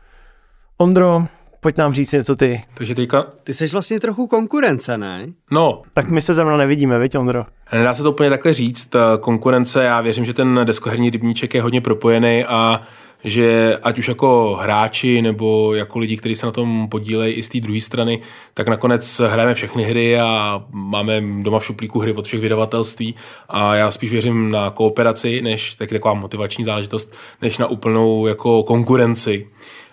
Ondro, 0.78 1.25
pojď 1.61 1.76
nám 1.76 1.94
říct 1.94 2.12
něco 2.12 2.37
ty. 2.37 2.62
Takže 2.75 2.94
teďka... 2.94 3.22
Ty 3.44 3.55
jsi 3.55 3.66
vlastně 3.66 4.00
trochu 4.00 4.26
konkurence, 4.26 4.99
ne? 4.99 5.26
No. 5.50 5.82
Tak 5.94 6.08
my 6.11 6.22
se 6.22 6.34
zrovna 6.34 6.56
nevidíme, 6.56 6.99
viď 6.99 7.19
Ondro? 7.19 7.46
Nedá 7.72 7.94
se 7.94 8.02
to 8.02 8.11
úplně 8.11 8.31
takhle 8.31 8.55
říct. 8.55 8.96
Konkurence, 9.20 9.84
já 9.84 10.00
věřím, 10.00 10.25
že 10.25 10.34
ten 10.34 10.61
deskoherní 10.64 11.11
rybníček 11.11 11.55
je 11.55 11.62
hodně 11.62 11.81
propojený 11.81 12.44
a 12.44 12.81
že 13.25 13.79
ať 13.82 13.99
už 13.99 14.09
jako 14.09 14.59
hráči 14.61 15.23
nebo 15.23 15.75
jako 15.75 15.99
lidi, 15.99 16.17
kteří 16.17 16.37
se 16.37 16.47
na 16.47 16.53
tom 16.53 16.88
podílejí 16.88 17.35
i 17.35 17.43
z 17.43 17.49
té 17.49 17.61
druhé 17.61 17.81
strany, 17.81 18.21
tak 18.55 18.69
nakonec 18.69 19.21
hrajeme 19.26 19.55
všechny 19.55 19.82
hry 19.82 20.21
a 20.21 20.62
máme 20.73 21.23
doma 21.41 21.59
v 21.59 21.65
šuplíku 21.65 21.99
hry 21.99 22.12
od 22.12 22.26
všech 22.26 22.41
vydavatelství 22.41 23.15
a 23.49 23.75
já 23.75 23.91
spíš 23.91 24.11
věřím 24.11 24.50
na 24.50 24.71
kooperaci, 24.71 25.43
než 25.43 25.75
taky 25.75 25.94
taková 25.94 26.15
motivační 26.15 26.65
záležitost, 26.65 27.15
než 27.43 27.59
na 27.59 27.67
úplnou 27.67 28.26
jako 28.26 28.62
konkurenci. 28.62 29.49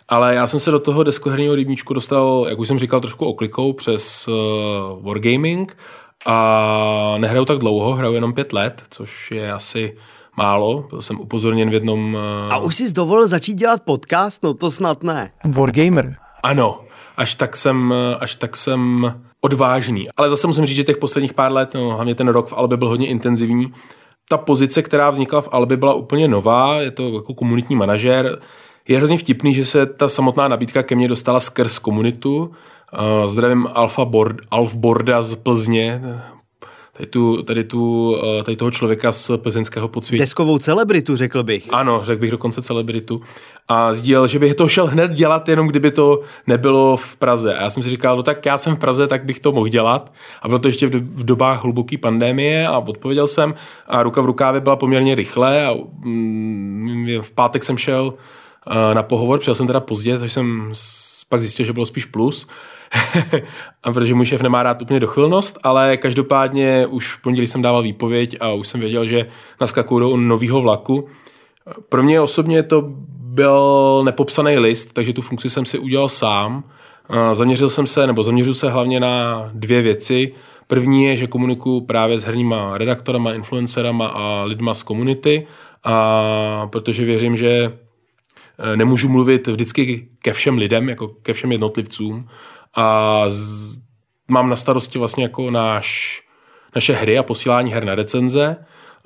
Ale 0.10 0.36
já 0.36 0.48
jsem 0.48 0.60
se 0.60 0.72
do 0.72 0.80
toho 0.80 1.04
deskoherního 1.04 1.56
rybníčku 1.56 1.94
dostal, 1.94 2.45
jak 2.50 2.60
už 2.60 2.68
jsem 2.68 2.80
říkal, 2.80 3.00
trošku 3.00 3.25
oklikou 3.25 3.74
přes 3.74 4.28
uh, 4.28 4.35
Wargaming 5.06 5.78
a 6.26 7.16
nehraju 7.18 7.45
tak 7.45 7.57
dlouho, 7.57 7.94
hraju 7.94 8.14
jenom 8.14 8.33
pět 8.33 8.54
let, 8.54 8.83
což 8.90 9.31
je 9.31 9.52
asi 9.52 9.95
málo, 10.38 10.85
byl 10.90 11.02
jsem 11.02 11.19
upozorněn 11.19 11.69
v 11.69 11.73
jednom... 11.73 12.14
Uh... 12.14 12.54
A 12.54 12.57
už 12.57 12.76
jsi 12.76 12.94
dovolil 12.94 13.28
začít 13.28 13.54
dělat 13.54 13.81
podcast? 13.83 14.44
No 14.44 14.54
to 14.54 14.71
snad 14.71 15.04
ne. 15.04 15.31
Wargamer. 15.45 16.16
Ano, 16.44 16.81
až 17.18 17.35
tak 17.35 17.57
jsem, 17.57 17.94
až 18.19 18.35
tak 18.35 18.56
jsem 18.57 19.14
odvážný. 19.42 20.07
Ale 20.18 20.30
zase 20.30 20.47
musím 20.47 20.66
říct, 20.66 20.76
že 20.76 20.83
těch 20.83 20.97
posledních 20.97 21.33
pár 21.33 21.52
let, 21.52 21.73
no, 21.73 21.90
hlavně 21.90 22.16
ten 22.16 22.28
rok 22.28 22.47
v 22.47 22.54
Albe 22.54 22.78
byl 22.78 22.88
hodně 22.88 23.07
intenzivní. 23.07 23.73
Ta 24.30 24.38
pozice, 24.38 24.81
která 24.81 25.09
vznikla 25.09 25.42
v 25.42 25.50
Albe, 25.52 25.78
byla 25.78 25.94
úplně 25.94 26.28
nová, 26.28 26.81
je 26.81 26.92
to 26.92 27.16
jako 27.16 27.33
komunitní 27.33 27.76
manažer. 27.76 28.40
Je 28.88 28.97
hrozně 28.97 29.18
vtipný, 29.18 29.54
že 29.54 29.66
se 29.66 29.85
ta 29.85 30.09
samotná 30.09 30.47
nabídka 30.47 30.83
ke 30.83 30.95
mně 30.95 31.07
dostala 31.07 31.40
skrz 31.40 31.80
komunitu. 31.80 32.40
Uh, 32.42 33.28
zdravím 33.28 33.68
Alfa 33.73 34.06
Board, 34.06 34.35
Alf 34.52 34.76
Borda 34.76 35.23
z 35.23 35.35
Plzně, 35.35 36.02
tady, 36.98 37.07
tu, 37.07 37.44
tady, 37.44 37.64
tu, 37.64 38.16
eh, 38.40 38.44
tady 38.44 38.56
toho 38.56 38.71
člověka 38.71 39.12
z 39.12 39.31
plzeňského 39.38 39.88
podsvětí. 39.88 40.19
Deskovou 40.19 40.57
celebritu, 40.57 41.16
řekl 41.16 41.44
bych. 41.44 41.68
Ano, 41.71 42.00
řekl 42.04 42.21
bych 42.21 42.31
dokonce 42.31 42.62
celebritu. 42.62 43.21
A 43.68 43.94
sdílel, 43.94 44.28
že 44.28 44.40
bych 44.40 44.56
to 44.56 44.68
šel 44.68 44.88
hned 44.88 45.12
dělat, 45.12 45.50
jenom 45.50 45.68
kdyby 45.68 45.92
to 45.92 46.19
nebylo 46.48 46.98
v 46.98 47.18
Praze. 47.18 47.56
A 47.56 47.62
já 47.62 47.69
jsem 47.69 47.83
si 47.83 47.90
říkal, 47.90 48.18
no 48.18 48.24
tak 48.24 48.45
já 48.45 48.57
jsem 48.57 48.76
v 48.76 48.80
Praze, 48.80 49.07
tak 49.07 49.26
bych 49.26 49.40
to 49.40 49.52
mohl 49.52 49.68
dělat. 49.68 50.14
A 50.42 50.48
bylo 50.48 50.60
to 50.60 50.68
ještě 50.68 50.88
v 50.88 51.24
dobách 51.24 51.64
hluboké 51.64 51.98
pandémie 51.98 52.68
a 52.68 52.78
odpověděl 52.78 53.28
jsem 53.28 53.54
a 53.88 54.04
ruka 54.04 54.21
v 54.21 54.26
rukávě 54.26 54.62
byla 54.62 54.76
poměrně 54.76 55.16
rychle 55.16 55.66
a 55.66 55.74
mm, 56.04 57.07
v 57.21 57.31
pátek 57.31 57.64
jsem 57.64 57.78
šel 57.78 58.14
eh, 58.68 58.95
na 58.95 59.04
pohovor, 59.04 59.40
přijel 59.40 59.56
jsem 59.56 59.68
teda 59.68 59.80
pozdě, 59.80 60.19
což 60.19 60.33
jsem 60.33 60.69
pak 61.31 61.42
zjistil, 61.42 61.66
že 61.66 61.73
bylo 61.73 61.85
spíš 61.85 62.06
plus. 62.06 62.47
a 63.83 63.92
protože 63.92 64.14
můj 64.14 64.26
šéf 64.26 64.42
nemá 64.42 64.64
rád 64.64 64.81
úplně 64.81 65.00
dochvilnost, 65.00 65.59
ale 65.64 65.97
každopádně 65.97 66.88
už 66.88 67.14
v 67.14 67.21
pondělí 67.21 67.47
jsem 67.47 67.61
dával 67.61 67.83
výpověď 67.83 68.38
a 68.40 68.52
už 68.52 68.68
jsem 68.68 68.80
věděl, 68.80 69.06
že 69.06 69.26
naskakuju 69.61 70.00
do 70.00 70.18
nového 70.18 70.61
vlaku. 70.61 71.07
Pro 71.90 72.04
mě 72.04 72.21
osobně 72.21 72.64
to 72.64 72.83
byl 73.31 74.02
nepopsaný 74.06 74.57
list, 74.57 74.94
takže 74.94 75.14
tu 75.14 75.21
funkci 75.21 75.50
jsem 75.50 75.66
si 75.66 75.80
udělal 75.80 76.09
sám. 76.09 76.64
Zaměřil 77.31 77.69
jsem 77.69 77.88
se, 77.88 78.07
nebo 78.07 78.23
zaměřil 78.23 78.54
se 78.54 78.69
hlavně 78.69 79.00
na 79.00 79.50
dvě 79.54 79.81
věci. 79.81 80.33
První 80.68 81.06
je, 81.06 81.18
že 81.18 81.28
komunikuju 81.28 81.81
právě 81.81 82.19
s 82.19 82.23
herníma 82.23 82.78
redaktorama, 82.78 83.33
influencerama 83.33 84.07
a 84.07 84.44
lidma 84.44 84.73
z 84.73 84.83
komunity, 84.83 85.47
a 85.83 86.68
protože 86.71 87.06
věřím, 87.06 87.38
že 87.38 87.78
nemůžu 88.75 89.09
mluvit 89.09 89.47
vždycky 89.47 90.07
ke 90.19 90.33
všem 90.33 90.57
lidem, 90.57 90.89
jako 90.89 91.07
ke 91.07 91.33
všem 91.33 91.51
jednotlivcům 91.51 92.27
a 92.75 93.23
z, 93.27 93.80
mám 94.27 94.49
na 94.49 94.56
starosti 94.56 94.99
vlastně 94.99 95.23
jako 95.23 95.51
náš, 95.51 96.21
naše 96.75 96.94
hry 96.94 97.18
a 97.18 97.23
posílání 97.23 97.71
her 97.71 97.85
na 97.85 97.95
recenze. 97.95 98.57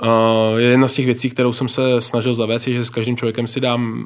Uh, 0.03 0.59
je 0.59 0.65
jedna 0.67 0.88
z 0.88 0.93
těch 0.93 1.05
věcí, 1.05 1.29
kterou 1.29 1.53
jsem 1.53 1.69
se 1.69 2.01
snažil 2.01 2.33
zavést, 2.33 2.67
je, 2.67 2.74
že 2.74 2.85
s 2.85 2.89
každým 2.89 3.17
člověkem 3.17 3.47
si 3.47 3.59
dám 3.59 4.03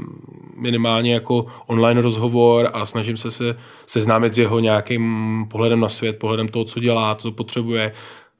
minimálně 0.55 1.13
jako 1.13 1.45
online 1.67 2.01
rozhovor 2.01 2.69
a 2.73 2.85
snažím 2.85 3.17
se 3.17 3.31
se 3.31 3.55
seznámit 3.85 4.33
s 4.33 4.37
jeho 4.37 4.59
nějakým 4.59 5.45
pohledem 5.49 5.79
na 5.79 5.89
svět, 5.89 6.19
pohledem 6.19 6.47
toho, 6.47 6.65
co 6.65 6.79
dělá, 6.79 7.15
co 7.15 7.31
potřebuje. 7.31 7.91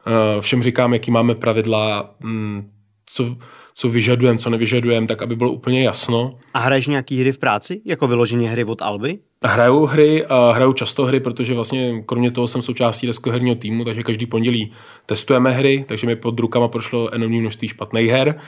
Uh, 0.08 0.42
všem 0.42 0.64
říkám, 0.64 0.94
jaký 0.94 1.12
máme 1.12 1.36
pravidla, 1.36 2.16
um, 2.24 2.70
co, 3.12 3.36
co 3.74 3.90
vyžadujeme, 3.90 4.40
co 4.40 4.50
nevyžadujeme, 4.50 5.08
tak 5.08 5.22
aby 5.22 5.36
bylo 5.36 5.52
úplně 5.52 5.84
jasno. 5.84 6.38
A 6.54 6.60
hraješ 6.60 6.88
nějaký 6.88 7.22
hry 7.22 7.32
v 7.32 7.38
práci? 7.38 7.82
Jako 7.86 8.08
vyloženě 8.08 8.50
hry 8.50 8.64
od 8.64 8.82
Alby? 8.82 9.20
Hraju 9.46 9.86
hry, 9.86 10.26
a 10.26 10.52
hraju 10.52 10.74
často 10.74 11.06
hry, 11.06 11.20
protože 11.20 11.54
vlastně 11.54 12.04
kromě 12.06 12.32
toho 12.32 12.48
jsem 12.48 12.62
součástí 12.62 13.08
deskoherního 13.08 13.56
týmu, 13.56 13.86
takže 13.86 14.04
každý 14.04 14.26
pondělí 14.26 14.72
testujeme 15.06 15.52
hry, 15.52 15.86
takže 15.88 16.08
mi 16.08 16.16
pod 16.16 16.40
rukama 16.40 16.68
prošlo 16.68 17.14
enormní 17.14 17.40
množství 17.42 17.68
špatných 17.68 18.10
her 18.10 18.40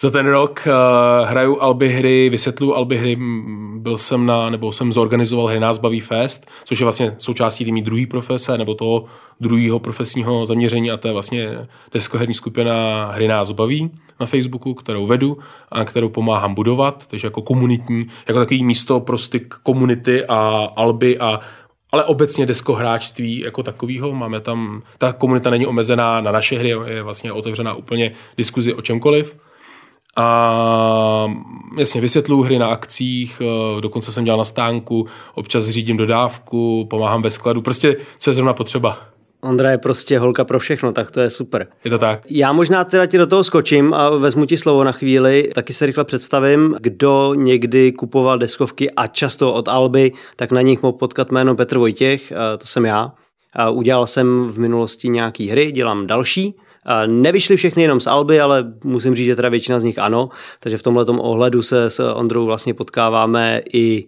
za 0.00 0.10
ten 0.10 0.26
rok 0.26 0.62
uh, 0.66 1.28
hraju 1.28 1.60
alby 1.60 1.88
hry, 1.88 2.28
vysvětluju 2.30 2.74
alby 2.74 2.96
hry, 2.96 3.18
byl 3.76 3.98
jsem 3.98 4.26
na, 4.26 4.50
nebo 4.50 4.72
jsem 4.72 4.92
zorganizoval 4.92 5.46
hry 5.46 5.60
Nás 5.60 5.78
baví 5.78 6.00
fest, 6.00 6.46
což 6.64 6.80
je 6.80 6.84
vlastně 6.84 7.14
součástí 7.18 7.64
tými 7.64 7.82
druhé 7.82 8.06
profese, 8.06 8.58
nebo 8.58 8.74
toho 8.74 9.04
druhého 9.40 9.78
profesního 9.78 10.46
zaměření 10.46 10.90
a 10.90 10.96
to 10.96 11.08
je 11.08 11.12
vlastně 11.12 11.68
deskoherní 11.92 12.34
skupina 12.34 13.06
Hry 13.14 13.28
Nás 13.28 13.50
baví 13.50 13.90
na 14.20 14.26
Facebooku, 14.26 14.74
kterou 14.74 15.06
vedu 15.06 15.38
a 15.68 15.84
kterou 15.84 16.08
pomáhám 16.08 16.54
budovat, 16.54 17.06
takže 17.06 17.26
jako 17.26 17.42
komunitní, 17.42 18.02
jako 18.28 18.38
takový 18.38 18.64
místo 18.64 19.00
pro 19.00 19.18
styk 19.18 19.54
komunity 19.62 20.24
a 20.26 20.68
alby 20.76 21.18
a 21.18 21.40
ale 21.92 22.04
obecně 22.04 22.46
deskohráčství 22.46 23.40
jako 23.40 23.62
takového. 23.62 24.14
Máme 24.14 24.40
tam, 24.40 24.82
ta 24.98 25.12
komunita 25.12 25.50
není 25.50 25.66
omezená 25.66 26.20
na 26.20 26.32
naše 26.32 26.58
hry, 26.58 26.74
je 26.86 27.02
vlastně 27.02 27.32
otevřená 27.32 27.74
úplně 27.74 28.12
diskuzi 28.36 28.74
o 28.74 28.82
čemkoliv. 28.82 29.36
A 30.18 31.26
jasně, 31.78 32.00
vysvětluji 32.00 32.42
hry 32.42 32.58
na 32.58 32.66
akcích, 32.66 33.42
eh, 33.42 33.80
dokonce 33.80 34.12
jsem 34.12 34.24
dělal 34.24 34.38
na 34.38 34.44
stánku, 34.44 35.06
občas 35.34 35.68
řídím 35.68 35.96
dodávku, 35.96 36.86
pomáhám 36.90 37.22
ve 37.22 37.30
skladu, 37.30 37.62
prostě 37.62 37.96
co 38.18 38.30
je 38.30 38.34
zrovna 38.34 38.54
potřeba. 38.54 38.98
Ondra 39.40 39.70
je 39.70 39.78
prostě 39.78 40.18
holka 40.18 40.44
pro 40.44 40.58
všechno, 40.58 40.92
tak 40.92 41.10
to 41.10 41.20
je 41.20 41.30
super. 41.30 41.66
Je 41.84 41.90
to 41.90 41.98
tak. 41.98 42.20
Já 42.30 42.52
možná 42.52 42.84
teda 42.84 43.06
ti 43.06 43.18
do 43.18 43.26
toho 43.26 43.44
skočím 43.44 43.94
a 43.94 44.10
vezmu 44.10 44.46
ti 44.46 44.56
slovo 44.56 44.84
na 44.84 44.92
chvíli. 44.92 45.50
Taky 45.54 45.72
se 45.72 45.86
rychle 45.86 46.04
představím, 46.04 46.76
kdo 46.80 47.34
někdy 47.34 47.92
kupoval 47.92 48.38
deskovky 48.38 48.90
a 48.90 49.06
často 49.06 49.52
od 49.52 49.68
Alby, 49.68 50.12
tak 50.36 50.52
na 50.52 50.62
nich 50.62 50.82
mohl 50.82 50.98
potkat 50.98 51.30
jméno 51.30 51.56
Petr 51.56 51.78
Vojtěch, 51.78 52.32
to 52.58 52.66
jsem 52.66 52.84
já. 52.84 53.10
Udělal 53.72 54.06
jsem 54.06 54.48
v 54.48 54.58
minulosti 54.58 55.08
nějaký 55.08 55.48
hry, 55.48 55.72
dělám 55.72 56.06
další. 56.06 56.54
Nevyšly 57.06 57.56
všechny 57.56 57.82
jenom 57.82 58.00
z 58.00 58.06
Alby, 58.06 58.40
ale 58.40 58.72
musím 58.84 59.14
říct, 59.14 59.26
že 59.26 59.36
teda 59.36 59.48
většina 59.48 59.80
z 59.80 59.84
nich 59.84 59.98
ano, 59.98 60.28
takže 60.60 60.78
v 60.78 60.82
tomhle 60.82 61.04
ohledu 61.04 61.62
se 61.62 61.90
s 61.90 62.12
Ondrou 62.12 62.44
vlastně 62.44 62.74
potkáváme 62.74 63.62
i 63.72 64.04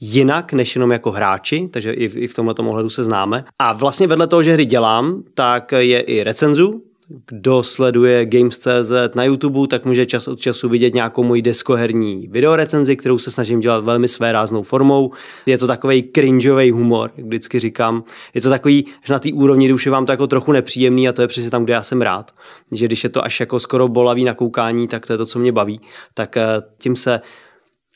jinak, 0.00 0.52
než 0.52 0.76
jenom 0.76 0.92
jako 0.92 1.10
hráči, 1.10 1.68
takže 1.72 1.92
i 1.92 2.08
v, 2.08 2.30
v 2.30 2.34
tomhle 2.34 2.54
ohledu 2.54 2.90
se 2.90 3.04
známe. 3.04 3.44
A 3.58 3.72
vlastně 3.72 4.06
vedle 4.06 4.26
toho, 4.26 4.42
že 4.42 4.52
hry 4.52 4.64
dělám, 4.64 5.22
tak 5.34 5.72
je 5.72 6.00
i 6.00 6.22
recenzu, 6.22 6.82
kdo 7.08 7.62
sleduje 7.62 8.26
Games.cz 8.26 8.92
na 9.14 9.24
YouTube, 9.24 9.68
tak 9.68 9.84
může 9.84 10.06
čas 10.06 10.28
od 10.28 10.40
času 10.40 10.68
vidět 10.68 10.94
nějakou 10.94 11.22
moji 11.22 11.42
deskoherní 11.42 12.28
videorecenzi, 12.30 12.96
kterou 12.96 13.18
se 13.18 13.30
snažím 13.30 13.60
dělat 13.60 13.84
velmi 13.84 14.08
své 14.08 14.32
ráznou 14.32 14.62
formou. 14.62 15.12
Je 15.46 15.58
to 15.58 15.66
takový 15.66 16.10
cringeový 16.14 16.70
humor, 16.70 17.10
jak 17.16 17.26
vždycky 17.26 17.60
říkám. 17.60 18.04
Je 18.34 18.40
to 18.40 18.48
takový, 18.48 18.86
že 19.04 19.12
na 19.12 19.18
té 19.18 19.32
úrovni, 19.32 19.66
kdy 19.66 19.74
už 19.74 19.86
je 19.86 19.92
vám 19.92 20.06
to 20.06 20.12
jako 20.12 20.26
trochu 20.26 20.52
nepříjemný 20.52 21.08
a 21.08 21.12
to 21.12 21.22
je 21.22 21.28
přesně 21.28 21.50
tam, 21.50 21.64
kde 21.64 21.72
já 21.72 21.82
jsem 21.82 22.02
rád. 22.02 22.34
Že 22.72 22.86
když 22.86 23.04
je 23.04 23.10
to 23.10 23.24
až 23.24 23.40
jako 23.40 23.60
skoro 23.60 23.88
bolavý 23.88 24.24
na 24.24 24.34
koukání, 24.34 24.88
tak 24.88 25.06
to 25.06 25.12
je 25.12 25.16
to, 25.16 25.26
co 25.26 25.38
mě 25.38 25.52
baví. 25.52 25.80
Tak 26.14 26.36
eh, 26.36 26.44
tím 26.78 26.96
se 26.96 27.20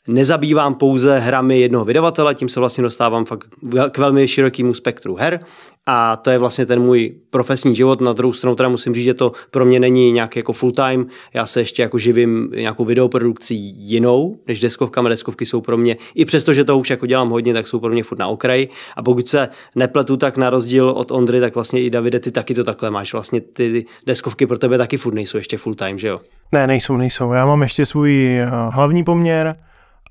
nezabývám 0.07 0.75
pouze 0.75 1.19
hrami 1.19 1.59
jednoho 1.59 1.85
vydavatele, 1.85 2.35
tím 2.35 2.49
se 2.49 2.59
vlastně 2.59 2.81
dostávám 2.81 3.25
fakt 3.25 3.47
k 3.91 3.97
velmi 3.97 4.27
širokému 4.27 4.73
spektru 4.73 5.15
her 5.15 5.39
a 5.85 6.15
to 6.15 6.29
je 6.29 6.37
vlastně 6.37 6.65
ten 6.65 6.79
můj 6.79 7.15
profesní 7.29 7.75
život. 7.75 8.01
Na 8.01 8.13
druhou 8.13 8.33
stranu 8.33 8.55
teda 8.55 8.69
musím 8.69 8.93
říct, 8.93 9.03
že 9.03 9.13
to 9.13 9.31
pro 9.51 9.65
mě 9.65 9.79
není 9.79 10.11
nějak 10.11 10.35
jako 10.35 10.53
full 10.53 10.71
time. 10.71 11.07
Já 11.33 11.45
se 11.45 11.61
ještě 11.61 11.81
jako 11.81 11.97
živím 11.97 12.51
nějakou 12.55 12.85
videoprodukcí 12.85 13.55
jinou, 13.77 14.37
než 14.47 14.59
deskovkami. 14.59 15.09
Deskovky 15.09 15.45
jsou 15.45 15.61
pro 15.61 15.77
mě, 15.77 15.97
i 16.15 16.25
přesto, 16.25 16.53
že 16.53 16.63
to 16.63 16.77
už 16.77 16.89
jako 16.89 17.05
dělám 17.05 17.29
hodně, 17.29 17.53
tak 17.53 17.67
jsou 17.67 17.79
pro 17.79 17.89
mě 17.89 18.03
furt 18.03 18.19
na 18.19 18.27
okraji. 18.27 18.69
A 18.95 19.03
pokud 19.03 19.27
se 19.27 19.49
nepletu, 19.75 20.17
tak 20.17 20.37
na 20.37 20.49
rozdíl 20.49 20.89
od 20.89 21.11
Ondry, 21.11 21.39
tak 21.39 21.55
vlastně 21.55 21.81
i 21.81 21.89
Davide, 21.89 22.19
ty 22.19 22.31
taky 22.31 22.55
to 22.55 22.63
takhle 22.63 22.91
máš. 22.91 23.13
Vlastně 23.13 23.41
ty 23.41 23.85
deskovky 24.05 24.47
pro 24.47 24.57
tebe 24.57 24.77
taky 24.77 24.97
furt 24.97 25.13
nejsou 25.13 25.37
ještě 25.37 25.57
full 25.57 25.75
time, 25.75 25.97
že 25.97 26.07
jo? 26.07 26.17
Ne, 26.51 26.67
nejsou, 26.67 26.97
nejsou. 26.97 27.31
Já 27.31 27.45
mám 27.45 27.61
ještě 27.61 27.85
svůj 27.85 28.39
eh, 28.39 28.49
hlavní 28.69 29.03
poměr, 29.03 29.55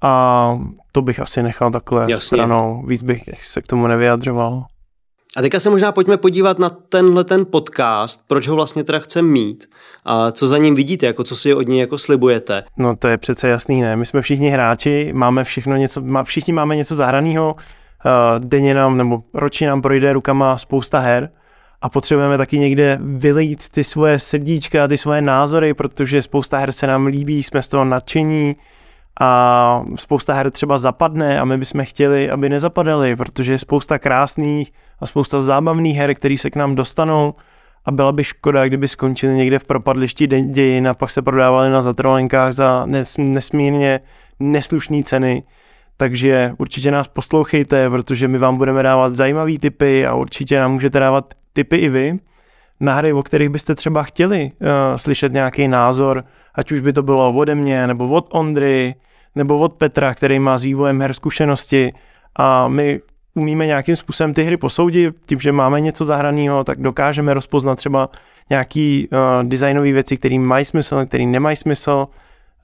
a 0.02 0.44
to 0.92 1.02
bych 1.02 1.20
asi 1.20 1.42
nechal 1.42 1.70
takhle 1.70 2.02
Jasně. 2.02 2.16
stranou, 2.16 2.84
víc 2.86 3.02
bych 3.02 3.22
se 3.38 3.62
k 3.62 3.66
tomu 3.66 3.86
nevyjadřoval. 3.86 4.64
A 5.36 5.42
teďka 5.42 5.60
se 5.60 5.70
možná 5.70 5.92
pojďme 5.92 6.16
podívat 6.16 6.58
na 6.58 6.70
tenhle 6.70 7.24
ten 7.24 7.46
podcast, 7.46 8.20
proč 8.26 8.48
ho 8.48 8.56
vlastně 8.56 8.84
teda 8.84 8.98
chcem 8.98 9.26
mít 9.26 9.66
a 10.04 10.32
co 10.32 10.48
za 10.48 10.58
ním 10.58 10.74
vidíte, 10.74 11.06
jako 11.06 11.24
co 11.24 11.36
si 11.36 11.54
od 11.54 11.68
něj 11.68 11.80
jako 11.80 11.98
slibujete. 11.98 12.64
No 12.76 12.96
to 12.96 13.08
je 13.08 13.18
přece 13.18 13.48
jasný, 13.48 13.80
ne? 13.80 13.96
My 13.96 14.06
jsme 14.06 14.22
všichni 14.22 14.50
hráči, 14.50 15.10
máme 15.12 15.44
všechno 15.44 15.76
něco, 15.76 16.02
všichni 16.22 16.52
máme 16.52 16.76
něco 16.76 16.96
zahraného, 16.96 17.54
uh, 17.54 18.38
denně 18.38 18.74
nám 18.74 18.96
nebo 18.96 19.22
ročně 19.34 19.68
nám 19.68 19.82
projde 19.82 20.12
rukama 20.12 20.58
spousta 20.58 20.98
her 20.98 21.30
a 21.82 21.88
potřebujeme 21.88 22.38
taky 22.38 22.58
někde 22.58 22.98
vylít 23.02 23.68
ty 23.68 23.84
svoje 23.84 24.18
srdíčka, 24.18 24.88
ty 24.88 24.98
svoje 24.98 25.22
názory, 25.22 25.74
protože 25.74 26.22
spousta 26.22 26.58
her 26.58 26.72
se 26.72 26.86
nám 26.86 27.06
líbí, 27.06 27.42
jsme 27.42 27.62
z 27.62 27.68
toho 27.68 27.84
nadšení, 27.84 28.56
a 29.20 29.82
spousta 29.96 30.34
her 30.34 30.50
třeba 30.50 30.78
zapadne 30.78 31.40
a 31.40 31.44
my 31.44 31.56
bychom 31.56 31.84
chtěli, 31.84 32.30
aby 32.30 32.48
nezapadaly, 32.48 33.16
protože 33.16 33.52
je 33.52 33.58
spousta 33.58 33.98
krásných 33.98 34.72
a 35.00 35.06
spousta 35.06 35.40
zábavných 35.40 35.96
her, 35.96 36.14
které 36.14 36.38
se 36.38 36.50
k 36.50 36.56
nám 36.56 36.74
dostanou 36.74 37.34
a 37.84 37.90
byla 37.90 38.12
by 38.12 38.24
škoda, 38.24 38.66
kdyby 38.68 38.88
skončili 38.88 39.34
někde 39.34 39.58
v 39.58 39.64
propadlišti 39.64 40.26
dějin 40.26 40.88
a 40.88 40.94
pak 40.94 41.10
se 41.10 41.22
prodávaly 41.22 41.70
na 41.70 41.82
zatrolenkách 41.82 42.52
za 42.52 42.86
nesmírně 43.18 44.00
neslušné 44.40 45.02
ceny. 45.02 45.42
Takže 45.96 46.52
určitě 46.58 46.90
nás 46.90 47.08
poslouchejte, 47.08 47.90
protože 47.90 48.28
my 48.28 48.38
vám 48.38 48.56
budeme 48.56 48.82
dávat 48.82 49.14
zajímavé 49.14 49.58
typy 49.58 50.06
a 50.06 50.14
určitě 50.14 50.60
nám 50.60 50.72
můžete 50.72 51.00
dávat 51.00 51.34
typy 51.52 51.76
i 51.76 51.88
vy 51.88 52.18
na 52.80 52.94
hry, 52.94 53.12
o 53.12 53.22
kterých 53.22 53.48
byste 53.48 53.74
třeba 53.74 54.02
chtěli 54.02 54.52
uh, 54.60 54.68
slyšet 54.96 55.32
nějaký 55.32 55.68
názor, 55.68 56.24
ať 56.54 56.72
už 56.72 56.80
by 56.80 56.92
to 56.92 57.02
bylo 57.02 57.32
ode 57.32 57.54
mě, 57.54 57.86
nebo 57.86 58.08
od 58.08 58.26
Ondry, 58.30 58.94
nebo 59.34 59.58
od 59.58 59.72
Petra, 59.72 60.14
který 60.14 60.38
má 60.38 60.58
s 60.58 60.62
vývojem 60.62 61.00
her 61.00 61.12
zkušenosti 61.12 61.92
a 62.36 62.68
my 62.68 63.00
umíme 63.34 63.66
nějakým 63.66 63.96
způsobem 63.96 64.34
ty 64.34 64.42
hry 64.42 64.56
posoudit, 64.56 65.14
tím, 65.26 65.40
že 65.40 65.52
máme 65.52 65.80
něco 65.80 66.04
zahraného, 66.04 66.64
tak 66.64 66.80
dokážeme 66.80 67.34
rozpoznat 67.34 67.76
třeba 67.76 68.08
nějaký 68.50 69.08
uh, 69.12 69.44
designové 69.44 69.92
věci, 69.92 70.16
které 70.16 70.38
mají 70.38 70.64
smysl, 70.64 71.06
které 71.06 71.26
nemají 71.26 71.56
smysl. 71.56 72.06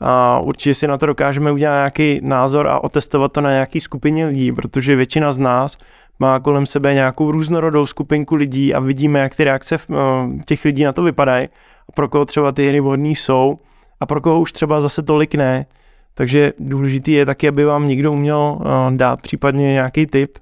A 0.00 0.40
určitě 0.40 0.74
si 0.74 0.86
na 0.86 0.98
to 0.98 1.06
dokážeme 1.06 1.52
udělat 1.52 1.74
nějaký 1.74 2.20
názor 2.22 2.68
a 2.68 2.84
otestovat 2.84 3.32
to 3.32 3.40
na 3.40 3.50
nějaký 3.50 3.80
skupině 3.80 4.26
lidí, 4.26 4.52
protože 4.52 4.96
většina 4.96 5.32
z 5.32 5.38
nás 5.38 5.78
má 6.18 6.40
kolem 6.40 6.66
sebe 6.66 6.94
nějakou 6.94 7.30
různorodou 7.30 7.86
skupinku 7.86 8.36
lidí 8.36 8.74
a 8.74 8.80
vidíme, 8.80 9.18
jak 9.18 9.34
ty 9.34 9.44
reakce 9.44 9.78
uh, 9.88 9.96
těch 10.44 10.64
lidí 10.64 10.84
na 10.84 10.92
to 10.92 11.02
vypadají 11.02 11.48
a 11.88 11.92
pro 11.92 12.08
koho 12.08 12.24
třeba 12.24 12.52
ty 12.52 12.68
hry 12.68 12.80
vhodné 12.80 13.08
jsou 13.08 13.58
a 14.00 14.06
pro 14.06 14.20
koho 14.20 14.40
už 14.40 14.52
třeba 14.52 14.80
zase 14.80 15.02
tolik 15.02 15.34
ne. 15.34 15.66
Takže 16.14 16.52
důležitý 16.58 17.12
je 17.12 17.26
taky, 17.26 17.48
aby 17.48 17.64
vám 17.64 17.88
někdo 17.88 18.12
uměl 18.12 18.38
uh, 18.38 18.64
dát 18.96 19.20
případně 19.20 19.72
nějaký 19.72 20.06
tip, 20.06 20.38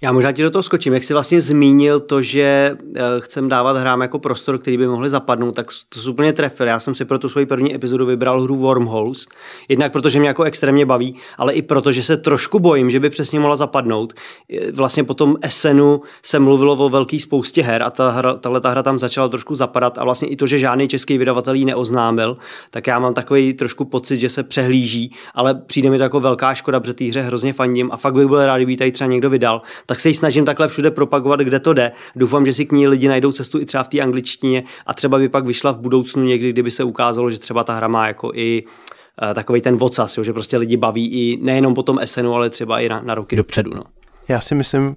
já 0.00 0.12
možná 0.12 0.32
ti 0.32 0.42
do 0.42 0.50
toho 0.50 0.62
skočím. 0.62 0.94
Jak 0.94 1.02
jsi 1.02 1.12
vlastně 1.12 1.40
zmínil 1.40 2.00
to, 2.00 2.22
že 2.22 2.76
eh, 2.96 3.00
chcem 3.18 3.48
dávat 3.48 3.76
hrám 3.76 4.00
jako 4.00 4.18
prostor, 4.18 4.58
který 4.58 4.78
by 4.78 4.86
mohli 4.86 5.10
zapadnout, 5.10 5.54
tak 5.54 5.66
to 5.88 6.00
jsou 6.00 6.10
úplně 6.10 6.32
trefil. 6.32 6.66
Já 6.66 6.80
jsem 6.80 6.94
si 6.94 7.04
pro 7.04 7.18
tu 7.18 7.28
svoji 7.28 7.46
první 7.46 7.74
epizodu 7.74 8.06
vybral 8.06 8.42
hru 8.42 8.56
Wormholes. 8.56 9.26
Jednak 9.68 9.92
protože 9.92 10.18
mě 10.18 10.28
jako 10.28 10.42
extrémně 10.42 10.86
baví, 10.86 11.16
ale 11.38 11.52
i 11.52 11.62
proto, 11.62 11.92
že 11.92 12.02
se 12.02 12.16
trošku 12.16 12.58
bojím, 12.58 12.90
že 12.90 13.00
by 13.00 13.10
přesně 13.10 13.40
mohla 13.40 13.56
zapadnout. 13.56 14.12
Eh, 14.52 14.72
vlastně 14.72 15.04
po 15.04 15.14
tom 15.14 15.36
Essenu 15.42 16.00
se 16.22 16.38
mluvilo 16.38 16.76
o 16.76 16.88
velký 16.88 17.20
spoustě 17.20 17.62
her 17.62 17.82
a 17.82 17.90
ta 17.90 18.10
hra, 18.10 18.34
tahle 18.34 18.60
ta 18.60 18.70
hra 18.70 18.82
tam 18.82 18.98
začala 18.98 19.28
trošku 19.28 19.54
zapadat 19.54 19.98
a 19.98 20.04
vlastně 20.04 20.28
i 20.28 20.36
to, 20.36 20.46
že 20.46 20.58
žádný 20.58 20.88
český 20.88 21.18
vydavatel 21.18 21.54
ji 21.54 21.64
neoznámil, 21.64 22.36
tak 22.70 22.86
já 22.86 22.98
mám 22.98 23.14
takový 23.14 23.54
trošku 23.54 23.84
pocit, 23.84 24.16
že 24.16 24.28
se 24.28 24.42
přehlíží, 24.42 25.12
ale 25.34 25.54
přijde 25.54 25.90
mi 25.90 25.96
to 25.96 26.02
jako 26.02 26.20
velká 26.20 26.54
škoda, 26.54 26.80
protože 26.80 26.94
té 26.94 27.04
hře 27.04 27.20
hrozně 27.20 27.52
fandím 27.52 27.88
a 27.92 27.96
fakt 27.96 28.14
bych 28.14 28.26
byl 28.26 28.46
rád, 28.46 28.56
kdyby 28.56 28.76
tady 28.76 28.92
třeba 28.92 29.10
někdo 29.10 29.30
vydal 29.30 29.62
tak 29.86 30.00
se 30.00 30.08
ji 30.08 30.14
snažím 30.14 30.44
takhle 30.44 30.68
všude 30.68 30.90
propagovat, 30.90 31.40
kde 31.40 31.60
to 31.60 31.72
jde. 31.72 31.92
Doufám, 32.16 32.46
že 32.46 32.52
si 32.52 32.66
k 32.66 32.72
ní 32.72 32.88
lidi 32.88 33.08
najdou 33.08 33.32
cestu 33.32 33.60
i 33.60 33.66
třeba 33.66 33.82
v 33.82 33.88
té 33.88 34.00
angličtině 34.00 34.64
a 34.86 34.94
třeba 34.94 35.18
by 35.18 35.28
pak 35.28 35.46
vyšla 35.46 35.72
v 35.72 35.78
budoucnu 35.78 36.24
někdy, 36.24 36.52
kdyby 36.52 36.70
se 36.70 36.84
ukázalo, 36.84 37.30
že 37.30 37.38
třeba 37.38 37.64
ta 37.64 37.74
hra 37.74 37.88
má 37.88 38.06
jako 38.06 38.30
i 38.34 38.62
uh, 38.62 39.34
takový 39.34 39.60
ten 39.60 39.76
vocas, 39.76 40.16
jo, 40.16 40.24
že 40.24 40.32
prostě 40.32 40.56
lidi 40.56 40.76
baví 40.76 41.08
i 41.12 41.38
nejenom 41.42 41.74
po 41.74 41.82
tom 41.82 41.98
SNu, 42.04 42.34
ale 42.34 42.50
třeba 42.50 42.80
i 42.80 42.88
na, 42.88 43.00
na 43.00 43.14
roky 43.14 43.36
dopředu. 43.36 43.70
No. 43.74 43.82
Já 44.28 44.40
si 44.40 44.54
myslím, 44.54 44.96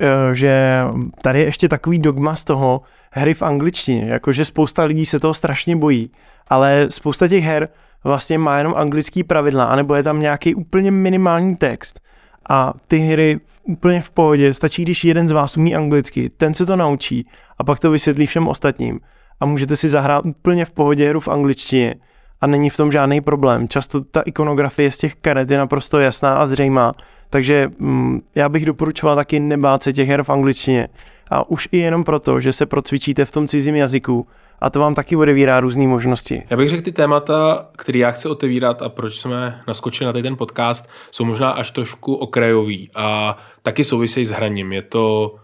eh, 0.00 0.34
že 0.34 0.80
tady 1.22 1.38
je 1.38 1.44
ještě 1.44 1.68
takový 1.68 1.98
dogma 1.98 2.36
z 2.36 2.44
toho 2.44 2.82
hry 3.10 3.34
v 3.34 3.42
angličtině, 3.42 4.04
jakože 4.08 4.44
spousta 4.44 4.84
lidí 4.84 5.06
se 5.06 5.20
toho 5.20 5.34
strašně 5.34 5.76
bojí, 5.76 6.10
ale 6.48 6.86
spousta 6.90 7.28
těch 7.28 7.44
her 7.44 7.68
vlastně 8.04 8.38
má 8.38 8.58
jenom 8.58 8.74
anglický 8.76 9.24
pravidla, 9.24 9.64
anebo 9.64 9.94
je 9.94 10.02
tam 10.02 10.20
nějaký 10.20 10.54
úplně 10.54 10.90
minimální 10.90 11.56
text 11.56 12.00
a 12.48 12.72
ty 12.88 12.98
hry 12.98 13.40
úplně 13.62 14.00
v 14.00 14.10
pohodě, 14.10 14.54
stačí, 14.54 14.82
když 14.82 15.04
jeden 15.04 15.28
z 15.28 15.32
vás 15.32 15.56
umí 15.56 15.76
anglicky, 15.76 16.30
ten 16.36 16.54
se 16.54 16.66
to 16.66 16.76
naučí 16.76 17.26
a 17.58 17.64
pak 17.64 17.78
to 17.78 17.90
vysvětlí 17.90 18.26
všem 18.26 18.48
ostatním. 18.48 19.00
A 19.40 19.46
můžete 19.46 19.76
si 19.76 19.88
zahrát 19.88 20.24
úplně 20.24 20.64
v 20.64 20.70
pohodě 20.70 21.08
hru 21.08 21.20
v 21.20 21.28
angličtině. 21.28 21.94
A 22.40 22.46
není 22.46 22.70
v 22.70 22.76
tom 22.76 22.92
žádný 22.92 23.20
problém. 23.20 23.68
Často 23.68 24.00
ta 24.00 24.20
ikonografie 24.20 24.90
z 24.90 24.96
těch 24.96 25.14
karet 25.14 25.50
je 25.50 25.58
naprosto 25.58 25.98
jasná 25.98 26.34
a 26.34 26.46
zřejmá, 26.46 26.92
takže 27.30 27.70
mm, 27.78 28.20
já 28.34 28.48
bych 28.48 28.66
doporučoval 28.66 29.16
taky 29.16 29.40
nebát 29.40 29.82
se 29.82 29.92
těch 29.92 30.08
her 30.08 30.22
v 30.22 30.30
angličtině. 30.30 30.88
A 31.30 31.50
už 31.50 31.68
i 31.72 31.78
jenom 31.78 32.04
proto, 32.04 32.40
že 32.40 32.52
se 32.52 32.66
procvičíte 32.66 33.24
v 33.24 33.30
tom 33.30 33.48
cizím 33.48 33.76
jazyku, 33.76 34.26
a 34.60 34.70
to 34.70 34.80
vám 34.80 34.94
taky 34.94 35.16
odevírá 35.16 35.60
různé 35.60 35.86
možnosti. 35.86 36.42
Já 36.50 36.56
bych 36.56 36.68
řekl, 36.68 36.82
ty 36.82 36.92
témata, 36.92 37.68
které 37.76 37.98
já 37.98 38.10
chci 38.10 38.28
otevírat 38.28 38.82
a 38.82 38.88
proč 38.88 39.20
jsme 39.20 39.60
naskočili 39.68 40.06
na 40.06 40.12
ten 40.12 40.36
podcast, 40.36 40.88
jsou 41.10 41.24
možná 41.24 41.50
až 41.50 41.70
trošku 41.70 42.14
okrajový 42.14 42.90
a 42.94 43.36
taky 43.62 43.84
souvisejí 43.84 44.26
s 44.26 44.30
hraním. 44.30 44.72
Je 44.72 44.82
to 44.82 45.34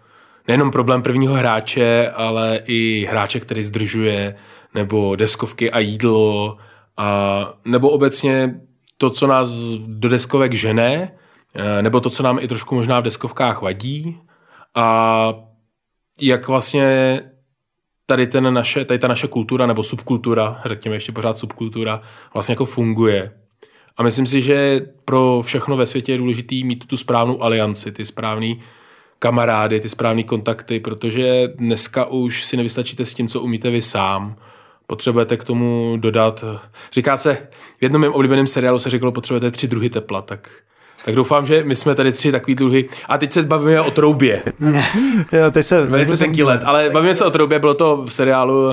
nejenom 0.48 0.70
problém 0.70 1.02
prvního 1.02 1.34
hráče, 1.34 2.10
ale 2.14 2.60
i 2.64 3.06
hráče, 3.10 3.40
který 3.40 3.62
zdržuje, 3.62 4.34
nebo 4.74 5.16
deskovky 5.16 5.70
a 5.70 5.78
jídlo, 5.78 6.56
a, 6.96 7.52
nebo 7.64 7.90
obecně 7.90 8.60
to, 8.98 9.10
co 9.10 9.26
nás 9.26 9.50
do 9.86 10.08
deskovek 10.08 10.52
žene, 10.52 11.12
nebo 11.82 12.00
to, 12.00 12.10
co 12.10 12.22
nám 12.22 12.38
i 12.38 12.48
trošku 12.48 12.74
možná 12.74 13.00
v 13.00 13.02
deskovkách 13.02 13.62
vadí 13.62 14.20
a 14.74 15.34
jak 16.20 16.48
vlastně 16.48 17.20
tady, 18.06 18.26
ten 18.26 18.54
naše, 18.54 18.84
tady 18.84 18.98
ta 18.98 19.08
naše 19.08 19.28
kultura 19.28 19.66
nebo 19.66 19.82
subkultura, 19.82 20.60
řekněme 20.64 20.96
ještě 20.96 21.12
pořád 21.12 21.38
subkultura, 21.38 22.00
vlastně 22.34 22.52
jako 22.52 22.64
funguje. 22.64 23.32
A 23.96 24.02
myslím 24.02 24.26
si, 24.26 24.40
že 24.40 24.80
pro 25.04 25.42
všechno 25.44 25.76
ve 25.76 25.86
světě 25.86 26.12
je 26.12 26.18
důležité 26.18 26.54
mít 26.54 26.86
tu 26.86 26.96
správnou 26.96 27.42
alianci, 27.42 27.92
ty 27.92 28.04
správný 28.04 28.62
kamarády, 29.18 29.80
ty 29.80 29.88
správné 29.88 30.22
kontakty, 30.22 30.80
protože 30.80 31.48
dneska 31.54 32.04
už 32.04 32.44
si 32.44 32.56
nevystačíte 32.56 33.04
s 33.04 33.14
tím, 33.14 33.28
co 33.28 33.40
umíte 33.40 33.70
vy 33.70 33.82
sám. 33.82 34.36
Potřebujete 34.86 35.36
k 35.36 35.44
tomu 35.44 35.96
dodat, 35.96 36.44
říká 36.92 37.16
se, 37.16 37.48
v 37.78 37.82
jednom 37.82 38.02
mém 38.02 38.12
oblíbeném 38.12 38.46
seriálu 38.46 38.78
se 38.78 38.90
říkalo, 38.90 39.12
potřebujete 39.12 39.50
tři 39.50 39.68
druhy 39.68 39.90
tepla, 39.90 40.22
tak 40.22 40.50
tak 41.06 41.14
doufám, 41.14 41.46
že 41.46 41.64
my 41.64 41.74
jsme 41.74 41.94
tady 41.94 42.12
tři 42.12 42.32
takový 42.32 42.54
dluhy. 42.54 42.88
A 43.08 43.18
teď 43.18 43.32
se 43.32 43.42
bavíme 43.42 43.80
o 43.80 43.90
troubě. 43.90 44.42
jo, 45.32 45.50
teď 45.50 45.66
se... 45.66 45.86
Velice 45.86 46.16
tenký 46.16 46.42
let, 46.42 46.60
ale 46.64 46.90
bavíme 46.90 47.14
se 47.14 47.24
o 47.24 47.30
troubě, 47.30 47.58
bylo 47.58 47.74
to 47.74 48.04
v 48.06 48.12
seriálu 48.12 48.66
uh, 48.66 48.72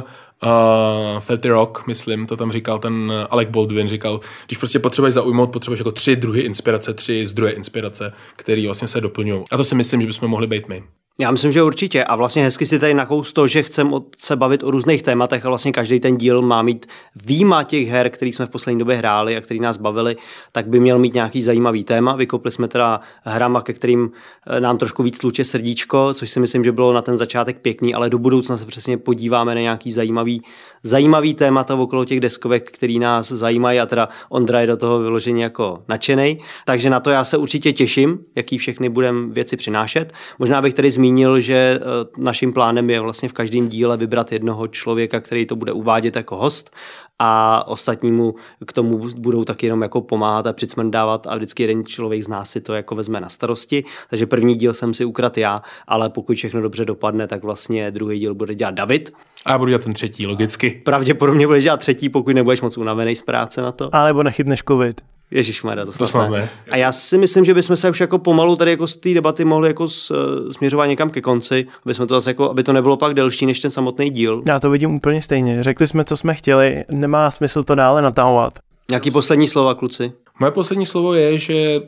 Felty 1.20 1.48
Rock, 1.50 1.88
myslím, 1.88 2.28
to 2.28 2.38
tam 2.38 2.52
říkal 2.52 2.80
ten 2.80 3.14
Alec 3.30 3.50
Baldwin, 3.50 3.88
říkal, 3.88 4.20
když 4.48 4.58
prostě 4.58 4.80
potřebuješ 4.80 5.14
zaujmout, 5.14 5.52
potřebuješ 5.52 5.80
jako 5.80 5.92
tři 5.92 6.16
druhy 6.16 6.42
inspirace, 6.42 6.94
tři 6.94 7.26
zdroje 7.26 7.54
inspirace, 7.54 8.14
které 8.36 8.66
vlastně 8.66 8.88
se 8.88 9.02
doplňují. 9.02 9.44
A 9.52 9.58
to 9.58 9.64
si 9.64 9.76
myslím, 9.76 10.02
že 10.02 10.08
bychom 10.08 10.30
mohli 10.30 10.48
být 10.48 10.68
my. 10.68 10.84
Já 11.20 11.32
myslím, 11.32 11.52
že 11.52 11.64
určitě. 11.64 12.04
A 12.04 12.16
vlastně 12.16 12.44
hezky 12.44 12.66
si 12.66 12.80
tady 12.80 12.94
nakous 12.94 13.34
to, 13.34 13.48
že 13.48 13.64
chcem 13.64 13.92
se 14.18 14.36
bavit 14.36 14.64
o 14.64 14.72
různých 14.72 15.04
tématech 15.04 15.46
a 15.46 15.50
vlastně 15.50 15.72
každý 15.72 16.00
ten 16.00 16.18
díl 16.18 16.42
má 16.42 16.62
mít 16.62 16.86
výjima 17.16 17.64
těch 17.64 17.88
her, 17.88 18.10
který 18.10 18.32
jsme 18.32 18.46
v 18.46 18.50
poslední 18.50 18.80
době 18.80 18.96
hráli 18.96 19.38
a 19.38 19.42
který 19.42 19.60
nás 19.60 19.78
bavili, 19.78 20.16
tak 20.52 20.68
by 20.68 20.80
měl 20.80 21.00
mít 21.00 21.14
nějaký 21.14 21.42
zajímavý 21.42 21.84
téma. 21.84 22.16
Vykopli 22.16 22.52
jsme 22.52 22.68
teda 22.68 23.00
hrama, 23.24 23.62
ke 23.62 23.74
kterým 23.74 24.12
eh, 24.48 24.60
nám 24.60 24.78
trošku 24.78 25.04
víc 25.04 25.20
tluče 25.20 25.46
srdíčko, 25.46 26.14
což 26.14 26.30
si 26.30 26.40
myslím, 26.40 26.64
že 26.64 26.72
bylo 26.72 26.94
na 26.94 27.02
ten 27.02 27.18
začátek 27.18 27.60
pěkný, 27.62 27.94
ale 27.94 28.10
do 28.10 28.18
budoucna 28.18 28.58
se 28.58 28.66
přesně 28.66 28.98
podíváme 28.98 29.56
na 29.56 29.62
nějaký 29.62 29.92
zajímavý, 29.92 30.42
zajímavý 30.84 31.34
témata 31.34 31.76
okolo 31.76 32.06
těch 32.06 32.20
deskovek, 32.20 32.72
který 32.72 33.00
nás 33.00 33.32
zajímají 33.32 33.80
a 33.80 33.86
teda 33.86 34.10
Ondra 34.30 34.62
je 34.62 34.68
do 34.68 34.78
toho 34.78 35.00
vyloženě 35.00 35.44
jako 35.44 35.84
nadšený. 35.88 36.40
Takže 36.66 36.90
na 36.90 37.00
to 37.00 37.10
já 37.10 37.24
se 37.24 37.38
určitě 37.38 37.74
těším, 37.74 38.20
jaký 38.36 38.58
všechny 38.58 38.90
budeme 38.90 39.34
věci 39.34 39.58
přinášet. 39.58 40.14
Možná 40.40 40.62
bych 40.62 40.74
tady 40.74 40.92
zmínil, 41.04 41.40
že 41.40 41.54
eh, 41.54 41.82
naším 42.18 42.54
plánem 42.54 42.90
je 42.90 43.00
vlastně 43.00 43.30
v 43.30 43.34
každém 43.34 43.68
díle 43.68 43.98
vybrat 43.98 44.32
jednoho 44.32 44.68
člověka, 44.68 45.20
který 45.20 45.46
to 45.46 45.56
bude 45.56 45.72
uvádět 45.72 46.16
jako 46.16 46.36
host 46.36 46.76
a 47.20 47.64
ostatnímu 47.68 48.36
k 48.66 48.74
tomu 48.74 49.10
budou 49.18 49.44
taky 49.44 49.66
jenom 49.66 49.82
jako 49.82 50.02
pomáhat 50.02 50.48
a 50.48 50.54
přicmrdávat 50.54 51.28
a 51.28 51.36
vždycky 51.36 51.64
jeden 51.64 51.86
člověk 51.86 52.24
z 52.24 52.28
nás 52.28 52.50
si 52.50 52.62
to 52.62 52.74
jako 52.74 52.96
vezme 52.96 53.22
na 53.22 53.30
starosti. 53.30 53.84
Takže 54.10 54.26
první 54.26 54.56
díl 54.56 54.74
jsem 54.74 54.94
si 54.94 55.06
ukradl 55.06 55.40
já, 55.40 55.62
ale 55.88 56.10
pokud 56.10 56.36
všechno 56.36 56.62
dobře 56.62 56.86
dopadne, 56.86 57.28
tak 57.28 57.44
vlastně 57.44 57.92
druhý 57.92 58.20
díl 58.20 58.36
bude 58.36 58.56
dělat 58.56 58.74
David. 58.74 59.12
A 59.46 59.52
já 59.52 59.58
budu 59.58 59.70
dělat 59.70 59.84
ten 59.84 59.94
třetí, 59.94 60.28
logicky. 60.28 60.82
Pravděpodobně 60.86 61.48
bude 61.48 61.62
dělat 61.62 61.80
třetí, 61.80 62.10
pokud 62.10 62.36
nebudeš 62.36 62.62
moc 62.62 62.78
unavený 62.78 63.16
z 63.16 63.22
práce 63.22 63.62
na 63.62 63.72
to. 63.72 63.96
A 63.96 64.08
nebo 64.08 64.24
nechytneš 64.24 64.64
covid. 64.68 65.02
Ježíš 65.34 65.62
to, 65.62 65.92
to 65.98 66.08
snad 66.08 66.30
ne. 66.30 66.50
A 66.70 66.78
já 66.78 66.92
si 66.92 67.18
myslím, 67.18 67.46
že 67.46 67.54
bychom 67.54 67.78
se 67.78 67.90
už 67.90 68.00
jako 68.00 68.20
pomalu 68.20 68.56
tady 68.56 68.72
jako 68.72 68.88
z 68.88 68.96
té 68.96 69.14
debaty 69.14 69.46
mohli 69.46 69.68
jako 69.68 69.88
s, 69.88 70.14
směřovat 70.52 70.86
někam 70.86 71.10
ke 71.10 71.22
konci, 71.22 71.68
aby, 71.86 71.94
jsme 71.94 72.08
to 72.08 72.16
zase 72.16 72.30
jako, 72.30 72.50
aby 72.50 72.64
to 72.64 72.74
nebylo 72.74 72.98
pak 72.98 73.14
delší 73.14 73.46
než 73.46 73.60
ten 73.60 73.72
samotný 73.72 74.10
díl. 74.10 74.44
Já 74.46 74.60
to 74.60 74.70
vidím 74.70 74.96
úplně 74.96 75.22
stejně. 75.22 75.64
Řekli 75.64 75.88
jsme, 75.88 76.04
co 76.04 76.18
jsme 76.18 76.34
chtěli, 76.34 76.84
nemá 76.92 77.32
smysl 77.32 77.64
to 77.64 77.76
dále 77.76 78.02
natahovat. 78.02 78.60
Nějaký 78.90 79.12
poslední 79.12 79.48
slova, 79.48 79.76
kluci? 79.76 80.12
Moje 80.40 80.52
poslední 80.52 80.86
slovo 80.86 81.14
je, 81.14 81.40
že 81.40 81.82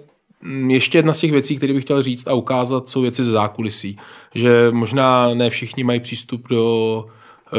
ještě 0.68 0.98
jedna 0.98 1.14
z 1.14 1.20
těch 1.20 1.32
věcí, 1.32 1.58
které 1.58 1.74
bych 1.74 1.84
chtěl 1.84 2.04
říct 2.04 2.28
a 2.28 2.34
ukázat, 2.34 2.90
jsou 2.90 3.02
věci 3.02 3.24
ze 3.24 3.32
zákulisí. 3.32 3.98
Že 4.36 4.68
možná 4.72 5.34
ne 5.34 5.50
všichni 5.50 5.84
mají 5.84 6.00
přístup 6.00 6.48
do 6.50 7.06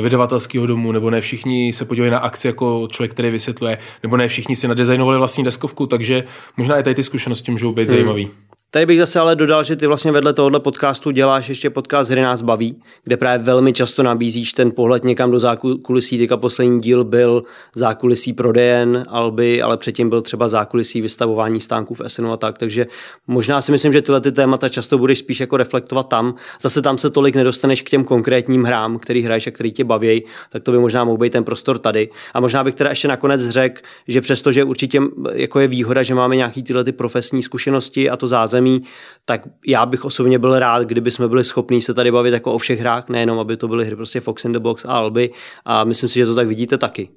vydavatelského 0.01 0.67
domu, 0.67 0.93
nebo 0.93 1.11
ne 1.11 1.21
všichni 1.21 1.73
se 1.73 1.85
podívají 1.85 2.11
na 2.11 2.19
akci 2.19 2.47
jako 2.47 2.89
člověk, 2.93 3.11
který 3.11 3.31
vysvětluje, 3.31 3.79
nebo 4.03 4.17
ne 4.17 4.29
všichni 4.29 4.57
si 4.57 4.69
nadizajnovali 4.69 5.19
vlastní 5.19 5.45
deskovku, 5.45 5.87
takže 5.87 6.25
možná 6.57 6.79
i 6.79 6.83
tady 6.83 6.95
ty 6.95 7.03
zkušenosti 7.03 7.51
můžou 7.51 7.73
být 7.73 7.89
hmm. 7.89 7.97
zajímavé. 7.97 8.46
Tady 8.77 8.87
bych 8.87 8.99
zase 8.99 9.21
ale 9.21 9.37
dodal, 9.37 9.65
že 9.65 9.77
ty 9.77 9.87
vlastně 9.87 10.13
vedle 10.13 10.33
tohohle 10.33 10.61
podcastu 10.61 11.11
děláš 11.11 11.49
ještě 11.49 11.71
podcast 11.71 12.11
Hry 12.11 12.23
nás 12.23 12.43
baví, 12.43 12.77
kde 13.05 13.17
právě 13.17 13.45
velmi 13.45 13.73
často 13.73 14.03
nabízíš 14.03 14.53
ten 14.53 14.71
pohled 14.71 15.05
někam 15.05 15.31
do 15.31 15.39
zákulisí. 15.39 16.19
Teďka 16.19 16.37
poslední 16.37 16.81
díl 16.81 17.05
byl 17.05 17.43
zákulisí 17.75 18.33
prodejen 18.33 19.05
Alby, 19.09 19.63
ale 19.63 19.77
předtím 19.77 20.09
byl 20.09 20.23
třeba 20.23 20.49
zákulisí 20.49 21.01
vystavování 21.01 21.61
stánků 21.61 21.95
v 21.95 22.01
SNU 22.07 22.33
a 22.33 22.37
tak. 22.37 22.59
Takže 22.59 22.87
možná 23.27 23.63
si 23.63 23.73
myslím, 23.73 23.93
že 23.93 24.03
tyhle 24.03 24.21
ty 24.21 24.33
témata 24.33 24.69
často 24.69 24.99
budeš 24.99 25.19
spíš 25.19 25.41
jako 25.41 25.57
reflektovat 25.57 26.09
tam. 26.09 26.35
Zase 26.61 26.83
tam 26.83 26.99
se 26.99 27.11
tolik 27.11 27.37
nedostaneš 27.37 27.83
k 27.83 27.91
těm 27.91 28.05
konkrétním 28.05 28.65
hrám, 28.65 28.99
který 28.99 29.23
hraješ 29.23 29.47
a 29.47 29.51
který 29.51 29.73
tě 29.73 29.85
baví, 29.85 30.25
tak 30.51 30.63
to 30.63 30.73
by 30.73 30.79
možná 30.79 31.05
mohl 31.05 31.19
být 31.19 31.33
ten 31.33 31.45
prostor 31.45 31.79
tady. 31.79 32.09
A 32.35 32.41
možná 32.41 32.65
bych 32.65 32.75
teda 32.75 32.91
ještě 32.91 33.09
nakonec 33.09 33.49
řekl, 33.49 33.81
že 34.09 34.21
přestože 34.21 34.65
určitě 34.65 35.01
jako 35.33 35.61
je 35.61 35.69
výhoda, 35.69 36.03
že 36.03 36.15
máme 36.15 36.37
nějaký 36.37 36.63
tyhle 36.63 36.85
ty 36.85 36.93
profesní 36.93 37.43
zkušenosti 37.43 38.11
a 38.11 38.17
to 38.17 38.27
zázemí, 38.27 38.66
zázemí, 38.67 38.83
tak 39.25 39.41
já 39.67 39.87
bych 39.87 40.05
osobně 40.05 40.39
byl 40.39 40.59
rád, 40.59 40.83
kdyby 40.83 41.11
jsme 41.11 41.29
byli 41.29 41.45
schopni 41.45 41.81
se 41.81 41.95
tady 41.95 42.13
bavit 42.13 42.35
jako 42.35 42.53
o 42.53 42.59
všech 42.59 42.81
hrách, 42.81 43.09
nejenom 43.09 43.39
aby 43.39 43.57
to 43.57 43.69
byly 43.69 43.85
hry 43.85 43.97
prostě 43.97 44.21
Fox 44.21 44.45
in 44.45 44.53
the 44.53 44.59
Box 44.59 44.85
a 44.85 44.89
Alby 44.89 45.31
a 45.65 45.85
myslím 45.85 46.09
si, 46.09 46.15
že 46.15 46.27
to 46.27 46.35
tak 46.35 46.49
vidíte 46.49 46.79
taky. 46.79 47.09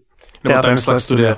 Nebo 0.43 0.61
Time 0.61 0.77
Slack 0.77 0.99
Studio. 0.99 1.35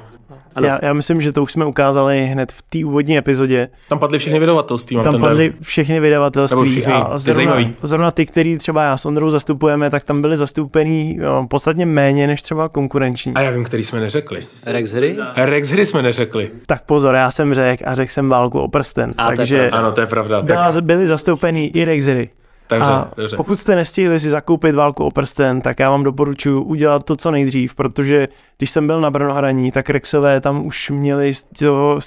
Já, 0.64 0.80
já 0.82 0.94
myslím, 0.94 1.22
že 1.22 1.32
to 1.32 1.44
už 1.44 1.52
jsme 1.52 1.66
ukázali 1.66 2.26
hned 2.26 2.52
v 2.52 2.62
té 2.62 2.86
úvodní 2.86 3.18
epizodě. 3.18 3.70
Tam 3.90 4.00
padly 4.00 4.20
všechny 4.20 4.40
vydavatelství. 4.40 4.98
Tam 5.04 5.20
padly 5.20 5.54
všechny 5.62 6.00
vydavatelství. 6.00 6.72
Všechny, 6.72 6.94
a 6.94 7.18
zrovna, 7.18 7.56
zrovna 7.84 8.12
ty, 8.12 8.26
který 8.26 8.58
třeba 8.58 8.84
já 8.84 8.98
s 8.98 9.06
Ondrou 9.06 9.30
zastupujeme, 9.30 9.90
tak 9.90 10.04
tam 10.04 10.22
byly 10.22 10.38
zastoupený 10.38 11.16
jo, 11.16 11.46
podstatně 11.50 11.86
méně 11.86 12.28
než 12.28 12.42
třeba 12.42 12.70
konkurenční. 12.70 13.34
A 13.36 13.42
já 13.42 13.52
vím, 13.52 13.64
který 13.64 13.84
jsme 13.84 14.00
neřekli. 14.00 14.42
Rex 14.68 14.92
hry? 14.92 15.18
Rex 15.36 15.70
hry 15.70 15.86
jsme 15.86 16.02
neřekli. 16.02 16.52
Tak 16.66 16.84
pozor, 16.84 17.16
já 17.16 17.32
jsem 17.32 17.54
řekl 17.54 17.84
a 17.88 17.96
řekl 17.96 18.12
jsem 18.12 18.30
válku 18.30 18.60
o 18.60 18.68
prsten. 18.68 19.12
A 19.18 19.32
takže 19.32 19.68
to 19.70 19.76
ano, 19.76 19.92
to 19.92 20.02
je 20.02 20.08
pravda. 20.08 20.42
Byla, 20.42 20.72
tak... 20.72 20.84
Byly 20.84 21.08
zastoupený 21.08 21.76
i 21.76 21.86
Rex 21.86 22.06
hry. 22.06 22.30
Takže, 22.72 22.92
a 22.92 23.12
dobře. 23.18 23.38
pokud 23.38 23.56
jste 23.56 23.76
nestihli 23.76 24.20
si 24.20 24.30
zakoupit 24.30 24.76
válku 24.76 25.06
o 25.06 25.12
prsten, 25.12 25.62
tak 25.62 25.80
já 25.80 25.90
vám 25.90 26.04
doporučuji 26.04 26.64
udělat 26.64 27.04
to 27.04 27.16
co 27.16 27.32
nejdřív, 27.32 27.76
protože 27.76 28.28
když 28.58 28.72
jsem 28.72 28.88
byl 28.88 29.02
na 29.02 29.12
Brno 29.12 29.34
hraní, 29.34 29.72
tak 29.72 29.90
Rexové 29.90 30.42
tam 30.42 30.66
už 30.66 30.90
měli 30.90 31.34
z, 31.34 31.44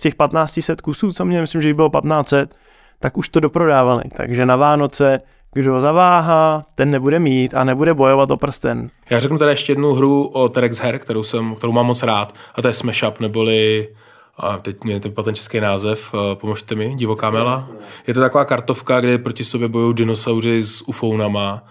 těch 0.00 0.14
1500 0.14 0.80
kusů, 0.80 1.12
co 1.12 1.24
mě 1.24 1.40
myslím, 1.40 1.62
že 1.62 1.68
jich 1.68 1.74
bylo 1.74 1.90
1500, 1.90 2.54
tak 3.00 3.16
už 3.16 3.28
to 3.28 3.40
doprodávali. 3.40 4.02
Takže 4.16 4.46
na 4.46 4.56
Vánoce 4.56 5.18
kdo 5.54 5.80
zaváhá, 5.80 6.66
ten 6.74 6.90
nebude 6.90 7.18
mít 7.18 7.54
a 7.54 7.64
nebude 7.64 7.94
bojovat 7.94 8.30
o 8.30 8.36
prsten. 8.36 8.90
Já 9.10 9.20
řeknu 9.20 9.38
tady 9.38 9.52
ještě 9.52 9.72
jednu 9.72 9.94
hru 9.94 10.26
o 10.26 10.48
Terex 10.48 10.78
her, 10.78 10.98
kterou, 10.98 11.22
jsem, 11.22 11.54
kterou 11.54 11.72
mám 11.72 11.86
moc 11.86 12.02
rád, 12.02 12.34
a 12.54 12.62
to 12.62 12.68
je 12.68 12.74
Smash 12.74 13.02
Up, 13.08 13.20
neboli 13.20 13.88
a 14.36 14.58
teď 14.58 14.84
mě 14.84 15.00
to 15.00 15.22
ten 15.22 15.34
český 15.34 15.60
název, 15.60 16.14
eh, 16.14 16.34
pomožte 16.34 16.74
mi, 16.74 16.94
Divoká 16.94 17.30
mela. 17.30 17.68
Je 18.06 18.14
to 18.14 18.20
taková 18.20 18.44
kartovka, 18.44 19.00
kde 19.00 19.18
proti 19.18 19.44
sobě 19.44 19.68
bojují 19.68 19.94
dinosauři 19.94 20.62
s 20.62 20.88
ufounama 20.88 21.62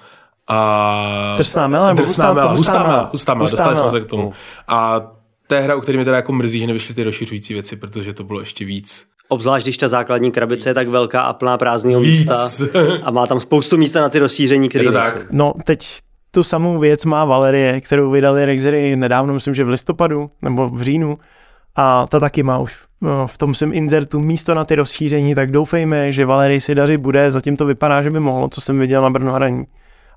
a... 0.47 1.34
Drsná 1.38 1.67
mela? 1.67 1.88
nebo 1.88 2.02
Drsná 2.04 2.26
hustá- 2.26 2.34
mela, 2.34 2.52
hustá 2.52 2.84
mela? 2.84 3.10
hustá 3.12 3.34
mela, 3.34 3.49
dostali 3.49 3.76
jsme 3.76 3.89
se 3.89 4.02
k 4.02 4.06
tomu. 4.06 4.34
A 4.67 5.02
to 5.47 5.56
je 5.56 5.62
hra, 5.62 5.76
u 5.76 5.82
který 5.82 5.97
mi 5.97 6.06
teda 6.06 6.17
jako 6.17 6.34
mrzí, 6.34 6.60
že 6.60 6.67
nevyšly 6.67 6.95
ty 6.95 7.04
rozšiřující 7.04 7.54
věci, 7.54 7.76
protože 7.76 8.13
to 8.13 8.23
bylo 8.23 8.39
ještě 8.39 8.65
víc. 8.65 9.06
Obzvlášť, 9.28 9.65
když 9.65 9.78
ta 9.78 9.89
základní 9.89 10.32
krabice 10.32 10.69
je 10.69 10.73
tak 10.73 10.88
velká 10.88 11.21
a 11.21 11.34
plná 11.34 11.58
prázdného 11.58 12.02
Víc. 12.02 12.19
místa 12.19 12.47
a 13.04 13.12
má 13.12 13.28
tam 13.28 13.39
spoustu 13.39 13.78
místa 13.78 14.02
na 14.02 14.10
ty 14.10 14.19
rozšíření, 14.19 14.69
které 14.69 14.91
tak. 14.91 15.26
No, 15.32 15.54
teď 15.65 15.99
tu 16.32 16.43
samou 16.43 16.80
věc 16.80 17.06
má 17.06 17.26
Valerie, 17.26 17.82
kterou 17.82 18.12
vydali 18.12 18.45
Rexery 18.45 18.95
nedávno, 18.95 19.34
myslím, 19.34 19.56
že 19.56 19.63
v 19.63 19.69
listopadu 19.69 20.32
nebo 20.41 20.69
v 20.69 20.82
říjnu. 20.82 21.17
A 21.75 22.07
ta 22.07 22.19
taky 22.19 22.43
má 22.43 22.57
už 22.57 22.77
no, 23.01 23.27
v 23.27 23.38
tom 23.38 23.55
svém 23.55 23.73
inzertu 23.73 24.19
místo 24.19 24.53
na 24.53 24.65
ty 24.65 24.75
rozšíření, 24.75 25.36
tak 25.36 25.51
doufejme, 25.51 26.12
že 26.12 26.25
Valerii 26.25 26.62
si 26.62 26.75
dařit 26.75 26.97
bude, 26.97 27.31
zatím 27.31 27.57
to 27.57 27.65
vypadá, 27.65 28.01
že 28.01 28.12
by 28.12 28.19
mohlo, 28.19 28.49
co 28.49 28.62
jsem 28.62 28.79
viděl 28.79 29.01
na 29.01 29.09
Brno 29.09 29.33
hraní. 29.33 29.63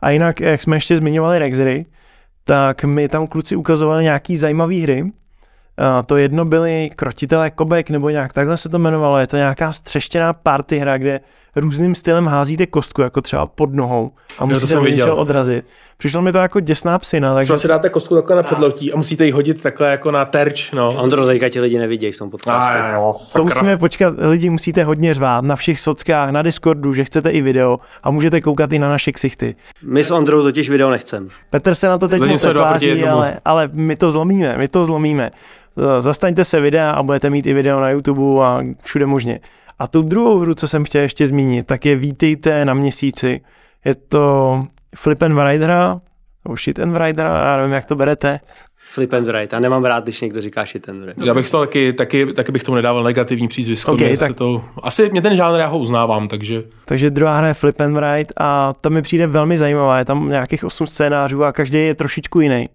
A 0.02 0.10
jinak, 0.10 0.40
jak 0.40 0.62
jsme 0.62 0.76
ještě 0.76 0.96
zmiňovali 0.96 1.38
Rexery, 1.38 1.86
tak 2.44 2.84
mi 2.84 3.08
tam 3.08 3.26
kluci 3.26 3.56
ukazovali 3.56 4.04
nějaký 4.04 4.36
zajímavé 4.36 4.74
hry. 4.74 5.12
A 5.78 6.02
to 6.02 6.16
jedno 6.16 6.44
byly 6.44 6.90
Krotitelé 6.96 7.50
Kobek, 7.50 7.90
nebo 7.90 8.10
nějak 8.10 8.32
takhle 8.32 8.56
se 8.56 8.68
to 8.68 8.78
jmenovalo. 8.78 9.18
Je 9.18 9.26
to 9.26 9.36
nějaká 9.36 9.72
střeštěná 9.72 10.32
party 10.32 10.78
hra, 10.78 10.98
kde 10.98 11.20
různým 11.56 11.94
stylem 11.94 12.26
házíte 12.26 12.66
kostku, 12.66 13.02
jako 13.02 13.20
třeba 13.20 13.46
pod 13.46 13.74
nohou 13.74 14.10
a 14.38 14.44
musíte 14.44 14.80
viděl. 14.80 14.90
něčeho 15.06 15.16
odrazit. 15.16 15.64
Přišlo 15.98 16.22
mi 16.22 16.32
to 16.32 16.38
jako 16.38 16.60
děsná 16.60 16.98
psina, 16.98 17.34
takže 17.34 17.44
Třeba 17.48 17.58
si 17.58 17.68
dáte 17.68 17.88
kostku 17.88 18.14
takhle 18.14 18.36
na 18.36 18.42
předloktí 18.42 18.92
a 18.92 18.96
musíte 18.96 19.24
ji 19.24 19.30
hodit 19.30 19.62
takhle 19.62 19.90
jako 19.90 20.10
na 20.10 20.24
terč, 20.24 20.70
no. 20.72 20.94
Ondro, 21.02 21.26
teďka 21.26 21.48
ti 21.48 21.60
lidi 21.60 21.78
nevidějí 21.78 22.12
v 22.12 22.18
tom 22.18 22.30
podcastu. 22.30 22.78
A, 22.78 22.92
jo, 22.92 23.14
to 23.32 23.42
musíme 23.44 23.76
počkat, 23.76 24.14
lidi 24.18 24.50
musíte 24.50 24.84
hodně 24.84 25.14
řvát 25.14 25.44
na 25.44 25.56
všech 25.56 25.80
sockách, 25.80 26.30
na 26.30 26.42
Discordu, 26.42 26.94
že 26.94 27.04
chcete 27.04 27.30
i 27.30 27.40
video 27.42 27.78
a 28.02 28.10
můžete 28.10 28.40
koukat 28.40 28.72
i 28.72 28.78
na 28.78 28.88
naše 28.88 29.12
ksichty. 29.12 29.56
My 29.82 30.04
s 30.04 30.10
Ondrou 30.10 30.42
totiž 30.42 30.70
video 30.70 30.90
nechcem. 30.90 31.28
Petr 31.50 31.74
se 31.74 31.88
na 31.88 31.98
to 31.98 32.08
teď 32.08 32.20
Zatím 32.20 32.62
moc 32.62 32.82
jednomu. 32.82 33.12
ale, 33.12 33.36
ale 33.44 33.68
my 33.72 33.96
to 33.96 34.10
zlomíme, 34.10 34.56
my 34.58 34.68
to 34.68 34.84
zlomíme. 34.84 35.30
Zastaňte 36.00 36.44
se 36.44 36.60
videa 36.60 36.90
a 36.90 37.02
budete 37.02 37.30
mít 37.30 37.46
i 37.46 37.54
video 37.54 37.80
na 37.80 37.90
YouTube 37.90 38.46
a 38.46 38.58
všude 38.82 39.06
možně. 39.06 39.40
A 39.78 39.86
tu 39.86 40.02
druhou 40.02 40.38
hru, 40.38 40.54
co 40.54 40.68
jsem 40.68 40.84
chtěl 40.84 41.02
ještě 41.02 41.26
zmínit, 41.26 41.66
tak 41.66 41.84
je 41.86 41.96
Vítejte 41.96 42.64
na 42.64 42.74
měsíci. 42.74 43.40
Je 43.84 43.94
to 43.94 44.64
Flip 44.96 45.22
and 45.22 45.48
Rider, 45.48 45.70
nebo 46.44 46.56
Shit 46.56 46.78
and 46.78 46.96
Rider, 46.96 47.26
já 47.26 47.56
nevím, 47.56 47.72
jak 47.72 47.86
to 47.86 47.94
berete. 47.94 48.40
Flip 48.88 49.12
and 49.12 49.28
right. 49.28 49.54
A 49.54 49.60
nemám 49.60 49.84
rád, 49.84 50.04
když 50.04 50.20
někdo 50.20 50.40
říká 50.40 50.64
shit 50.64 50.88
and 50.88 51.04
right. 51.04 51.22
Já 51.24 51.34
bych 51.34 51.50
to 51.50 51.60
taky, 51.60 51.92
taky, 51.92 52.26
taky 52.32 52.52
bych 52.52 52.64
tomu 52.64 52.76
nedával 52.76 53.02
negativní 53.02 53.48
přízvisko. 53.48 53.92
Ok, 53.92 53.98
Okay, 53.98 54.16
tak- 54.16 54.28
se 54.28 54.34
to, 54.34 54.64
asi 54.82 55.10
mě 55.10 55.22
ten 55.22 55.36
žánr 55.36 55.58
já 55.58 55.66
ho 55.66 55.78
uznávám, 55.78 56.28
takže 56.28 56.62
Takže 56.84 57.10
druhá 57.10 57.36
hra 57.36 57.48
je 57.48 57.54
Flip 57.54 57.80
and 57.80 57.96
Ride 57.98 58.34
a 58.36 58.72
ta 58.72 58.88
mi 58.88 59.02
přijde 59.02 59.26
velmi 59.26 59.58
zajímavá. 59.58 59.98
Je 59.98 60.04
tam 60.04 60.28
nějakých 60.28 60.64
osm 60.64 60.86
scénářů 60.86 61.44
a 61.44 61.52
každý 61.52 61.78
je 61.78 61.94
trošičku 61.94 62.40
jiný. 62.40 62.68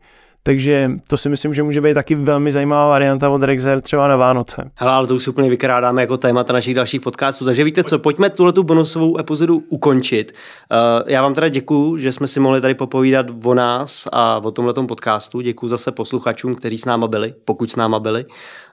Takže 0.43 0.91
to 1.07 1.17
si 1.17 1.29
myslím, 1.29 1.53
že 1.53 1.63
může 1.63 1.81
být 1.81 1.93
taky 1.93 2.15
velmi 2.15 2.51
zajímavá 2.51 2.87
varianta 2.87 3.29
od 3.29 3.43
Rexer 3.43 3.81
třeba 3.81 4.07
na 4.07 4.15
Vánoce. 4.15 4.71
Hele, 4.75 4.91
ale 4.91 5.07
to 5.07 5.15
už 5.15 5.23
si 5.23 5.29
úplně 5.29 5.49
vykrádáme 5.49 6.01
jako 6.01 6.17
témata 6.17 6.53
našich 6.53 6.75
dalších 6.75 7.01
podcastů. 7.01 7.45
Takže 7.45 7.63
víte 7.63 7.83
co, 7.83 7.99
pojďme 7.99 8.29
tuhle 8.29 8.53
tu 8.53 8.63
bonusovou 8.63 9.19
epizodu 9.19 9.63
ukončit. 9.69 10.31
Uh, 10.31 11.09
já 11.11 11.21
vám 11.21 11.33
teda 11.33 11.49
děkuju, 11.49 11.97
že 11.97 12.11
jsme 12.11 12.27
si 12.27 12.39
mohli 12.39 12.61
tady 12.61 12.73
popovídat 12.73 13.25
o 13.43 13.53
nás 13.53 14.07
a 14.11 14.41
o 14.43 14.51
tomhle 14.51 14.73
podcastu. 14.73 15.41
Děkuju 15.41 15.69
zase 15.69 15.91
posluchačům, 15.91 16.55
kteří 16.55 16.77
s 16.77 16.85
náma 16.85 17.07
byli, 17.07 17.33
pokud 17.45 17.71
s 17.71 17.75
náma 17.75 17.99
byli. 17.99 18.25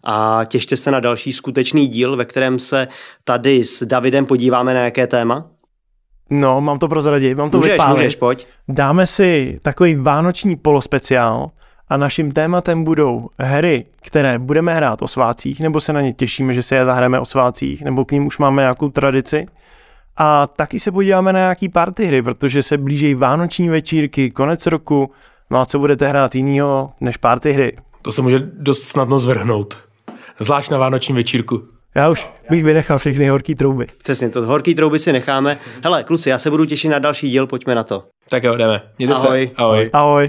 A 0.04 0.40
těšte 0.48 0.76
se 0.76 0.90
na 0.90 1.00
další 1.00 1.32
skutečný 1.32 1.88
díl, 1.88 2.16
ve 2.16 2.24
kterém 2.24 2.58
se 2.58 2.88
tady 3.24 3.64
s 3.64 3.86
Davidem 3.86 4.26
podíváme 4.26 4.74
na 4.74 4.80
jaké 4.80 5.06
téma. 5.06 5.46
No, 6.30 6.60
mám 6.60 6.78
to 6.78 6.88
prozradit, 6.88 7.38
mám 7.38 7.50
to 7.50 7.56
Můžeš, 7.56 7.72
vypálit. 7.72 7.98
můžeš, 7.98 8.16
pojď. 8.16 8.46
Dáme 8.68 9.06
si 9.06 9.58
takový 9.62 9.94
vánoční 9.94 10.56
polospeciál 10.56 11.50
a 11.90 11.96
naším 11.96 12.32
tématem 12.32 12.84
budou 12.84 13.28
hry, 13.38 13.84
které 14.02 14.38
budeme 14.38 14.74
hrát 14.74 15.02
o 15.02 15.08
svácích, 15.08 15.60
nebo 15.60 15.80
se 15.80 15.92
na 15.92 16.00
ně 16.00 16.12
těšíme, 16.12 16.54
že 16.54 16.62
se 16.62 16.74
je 16.74 16.84
zahrajeme 16.84 17.20
o 17.20 17.24
svácích, 17.24 17.82
nebo 17.82 18.04
k 18.04 18.12
ním 18.12 18.26
už 18.26 18.38
máme 18.38 18.62
nějakou 18.62 18.88
tradici. 18.88 19.46
A 20.16 20.46
taky 20.46 20.80
se 20.80 20.92
podíváme 20.92 21.32
na 21.32 21.38
nějaký 21.38 21.68
party 21.68 22.04
hry, 22.04 22.22
protože 22.22 22.62
se 22.62 22.78
blíží 22.78 23.14
vánoční 23.14 23.68
večírky, 23.68 24.30
konec 24.30 24.66
roku, 24.66 25.10
no 25.50 25.60
a 25.60 25.66
co 25.66 25.78
budete 25.78 26.08
hrát 26.08 26.34
jinýho 26.34 26.90
než 27.00 27.16
party 27.16 27.52
hry. 27.52 27.76
to 28.02 28.12
se 28.12 28.22
může 28.22 28.38
dost 28.38 28.82
snadno 28.82 29.18
zvrhnout. 29.18 29.76
Zvlášť 30.38 30.70
na 30.70 30.78
vánoční 30.78 31.14
večírku. 31.14 31.62
Já 31.94 32.08
už 32.08 32.28
bych 32.50 32.64
vynechal 32.64 32.98
všechny 32.98 33.28
horký 33.28 33.54
trouby. 33.54 33.86
Přesně, 34.02 34.30
to 34.30 34.42
horký 34.42 34.74
trouby 34.74 34.98
si 34.98 35.12
necháme. 35.12 35.58
Hele, 35.84 36.04
kluci, 36.04 36.30
já 36.30 36.38
se 36.38 36.50
budu 36.50 36.64
těšit 36.64 36.90
na 36.90 36.98
další 36.98 37.30
díl, 37.30 37.46
pojďme 37.46 37.74
na 37.74 37.84
to. 37.84 38.04
Tak 38.30 38.42
jo, 38.42 38.56
jdeme. 38.56 38.82
Mějte 38.98 39.14
Ahoj. 39.14 39.46
se. 39.46 39.62
Ahoj. 39.62 39.90
Ahoj. 39.92 40.28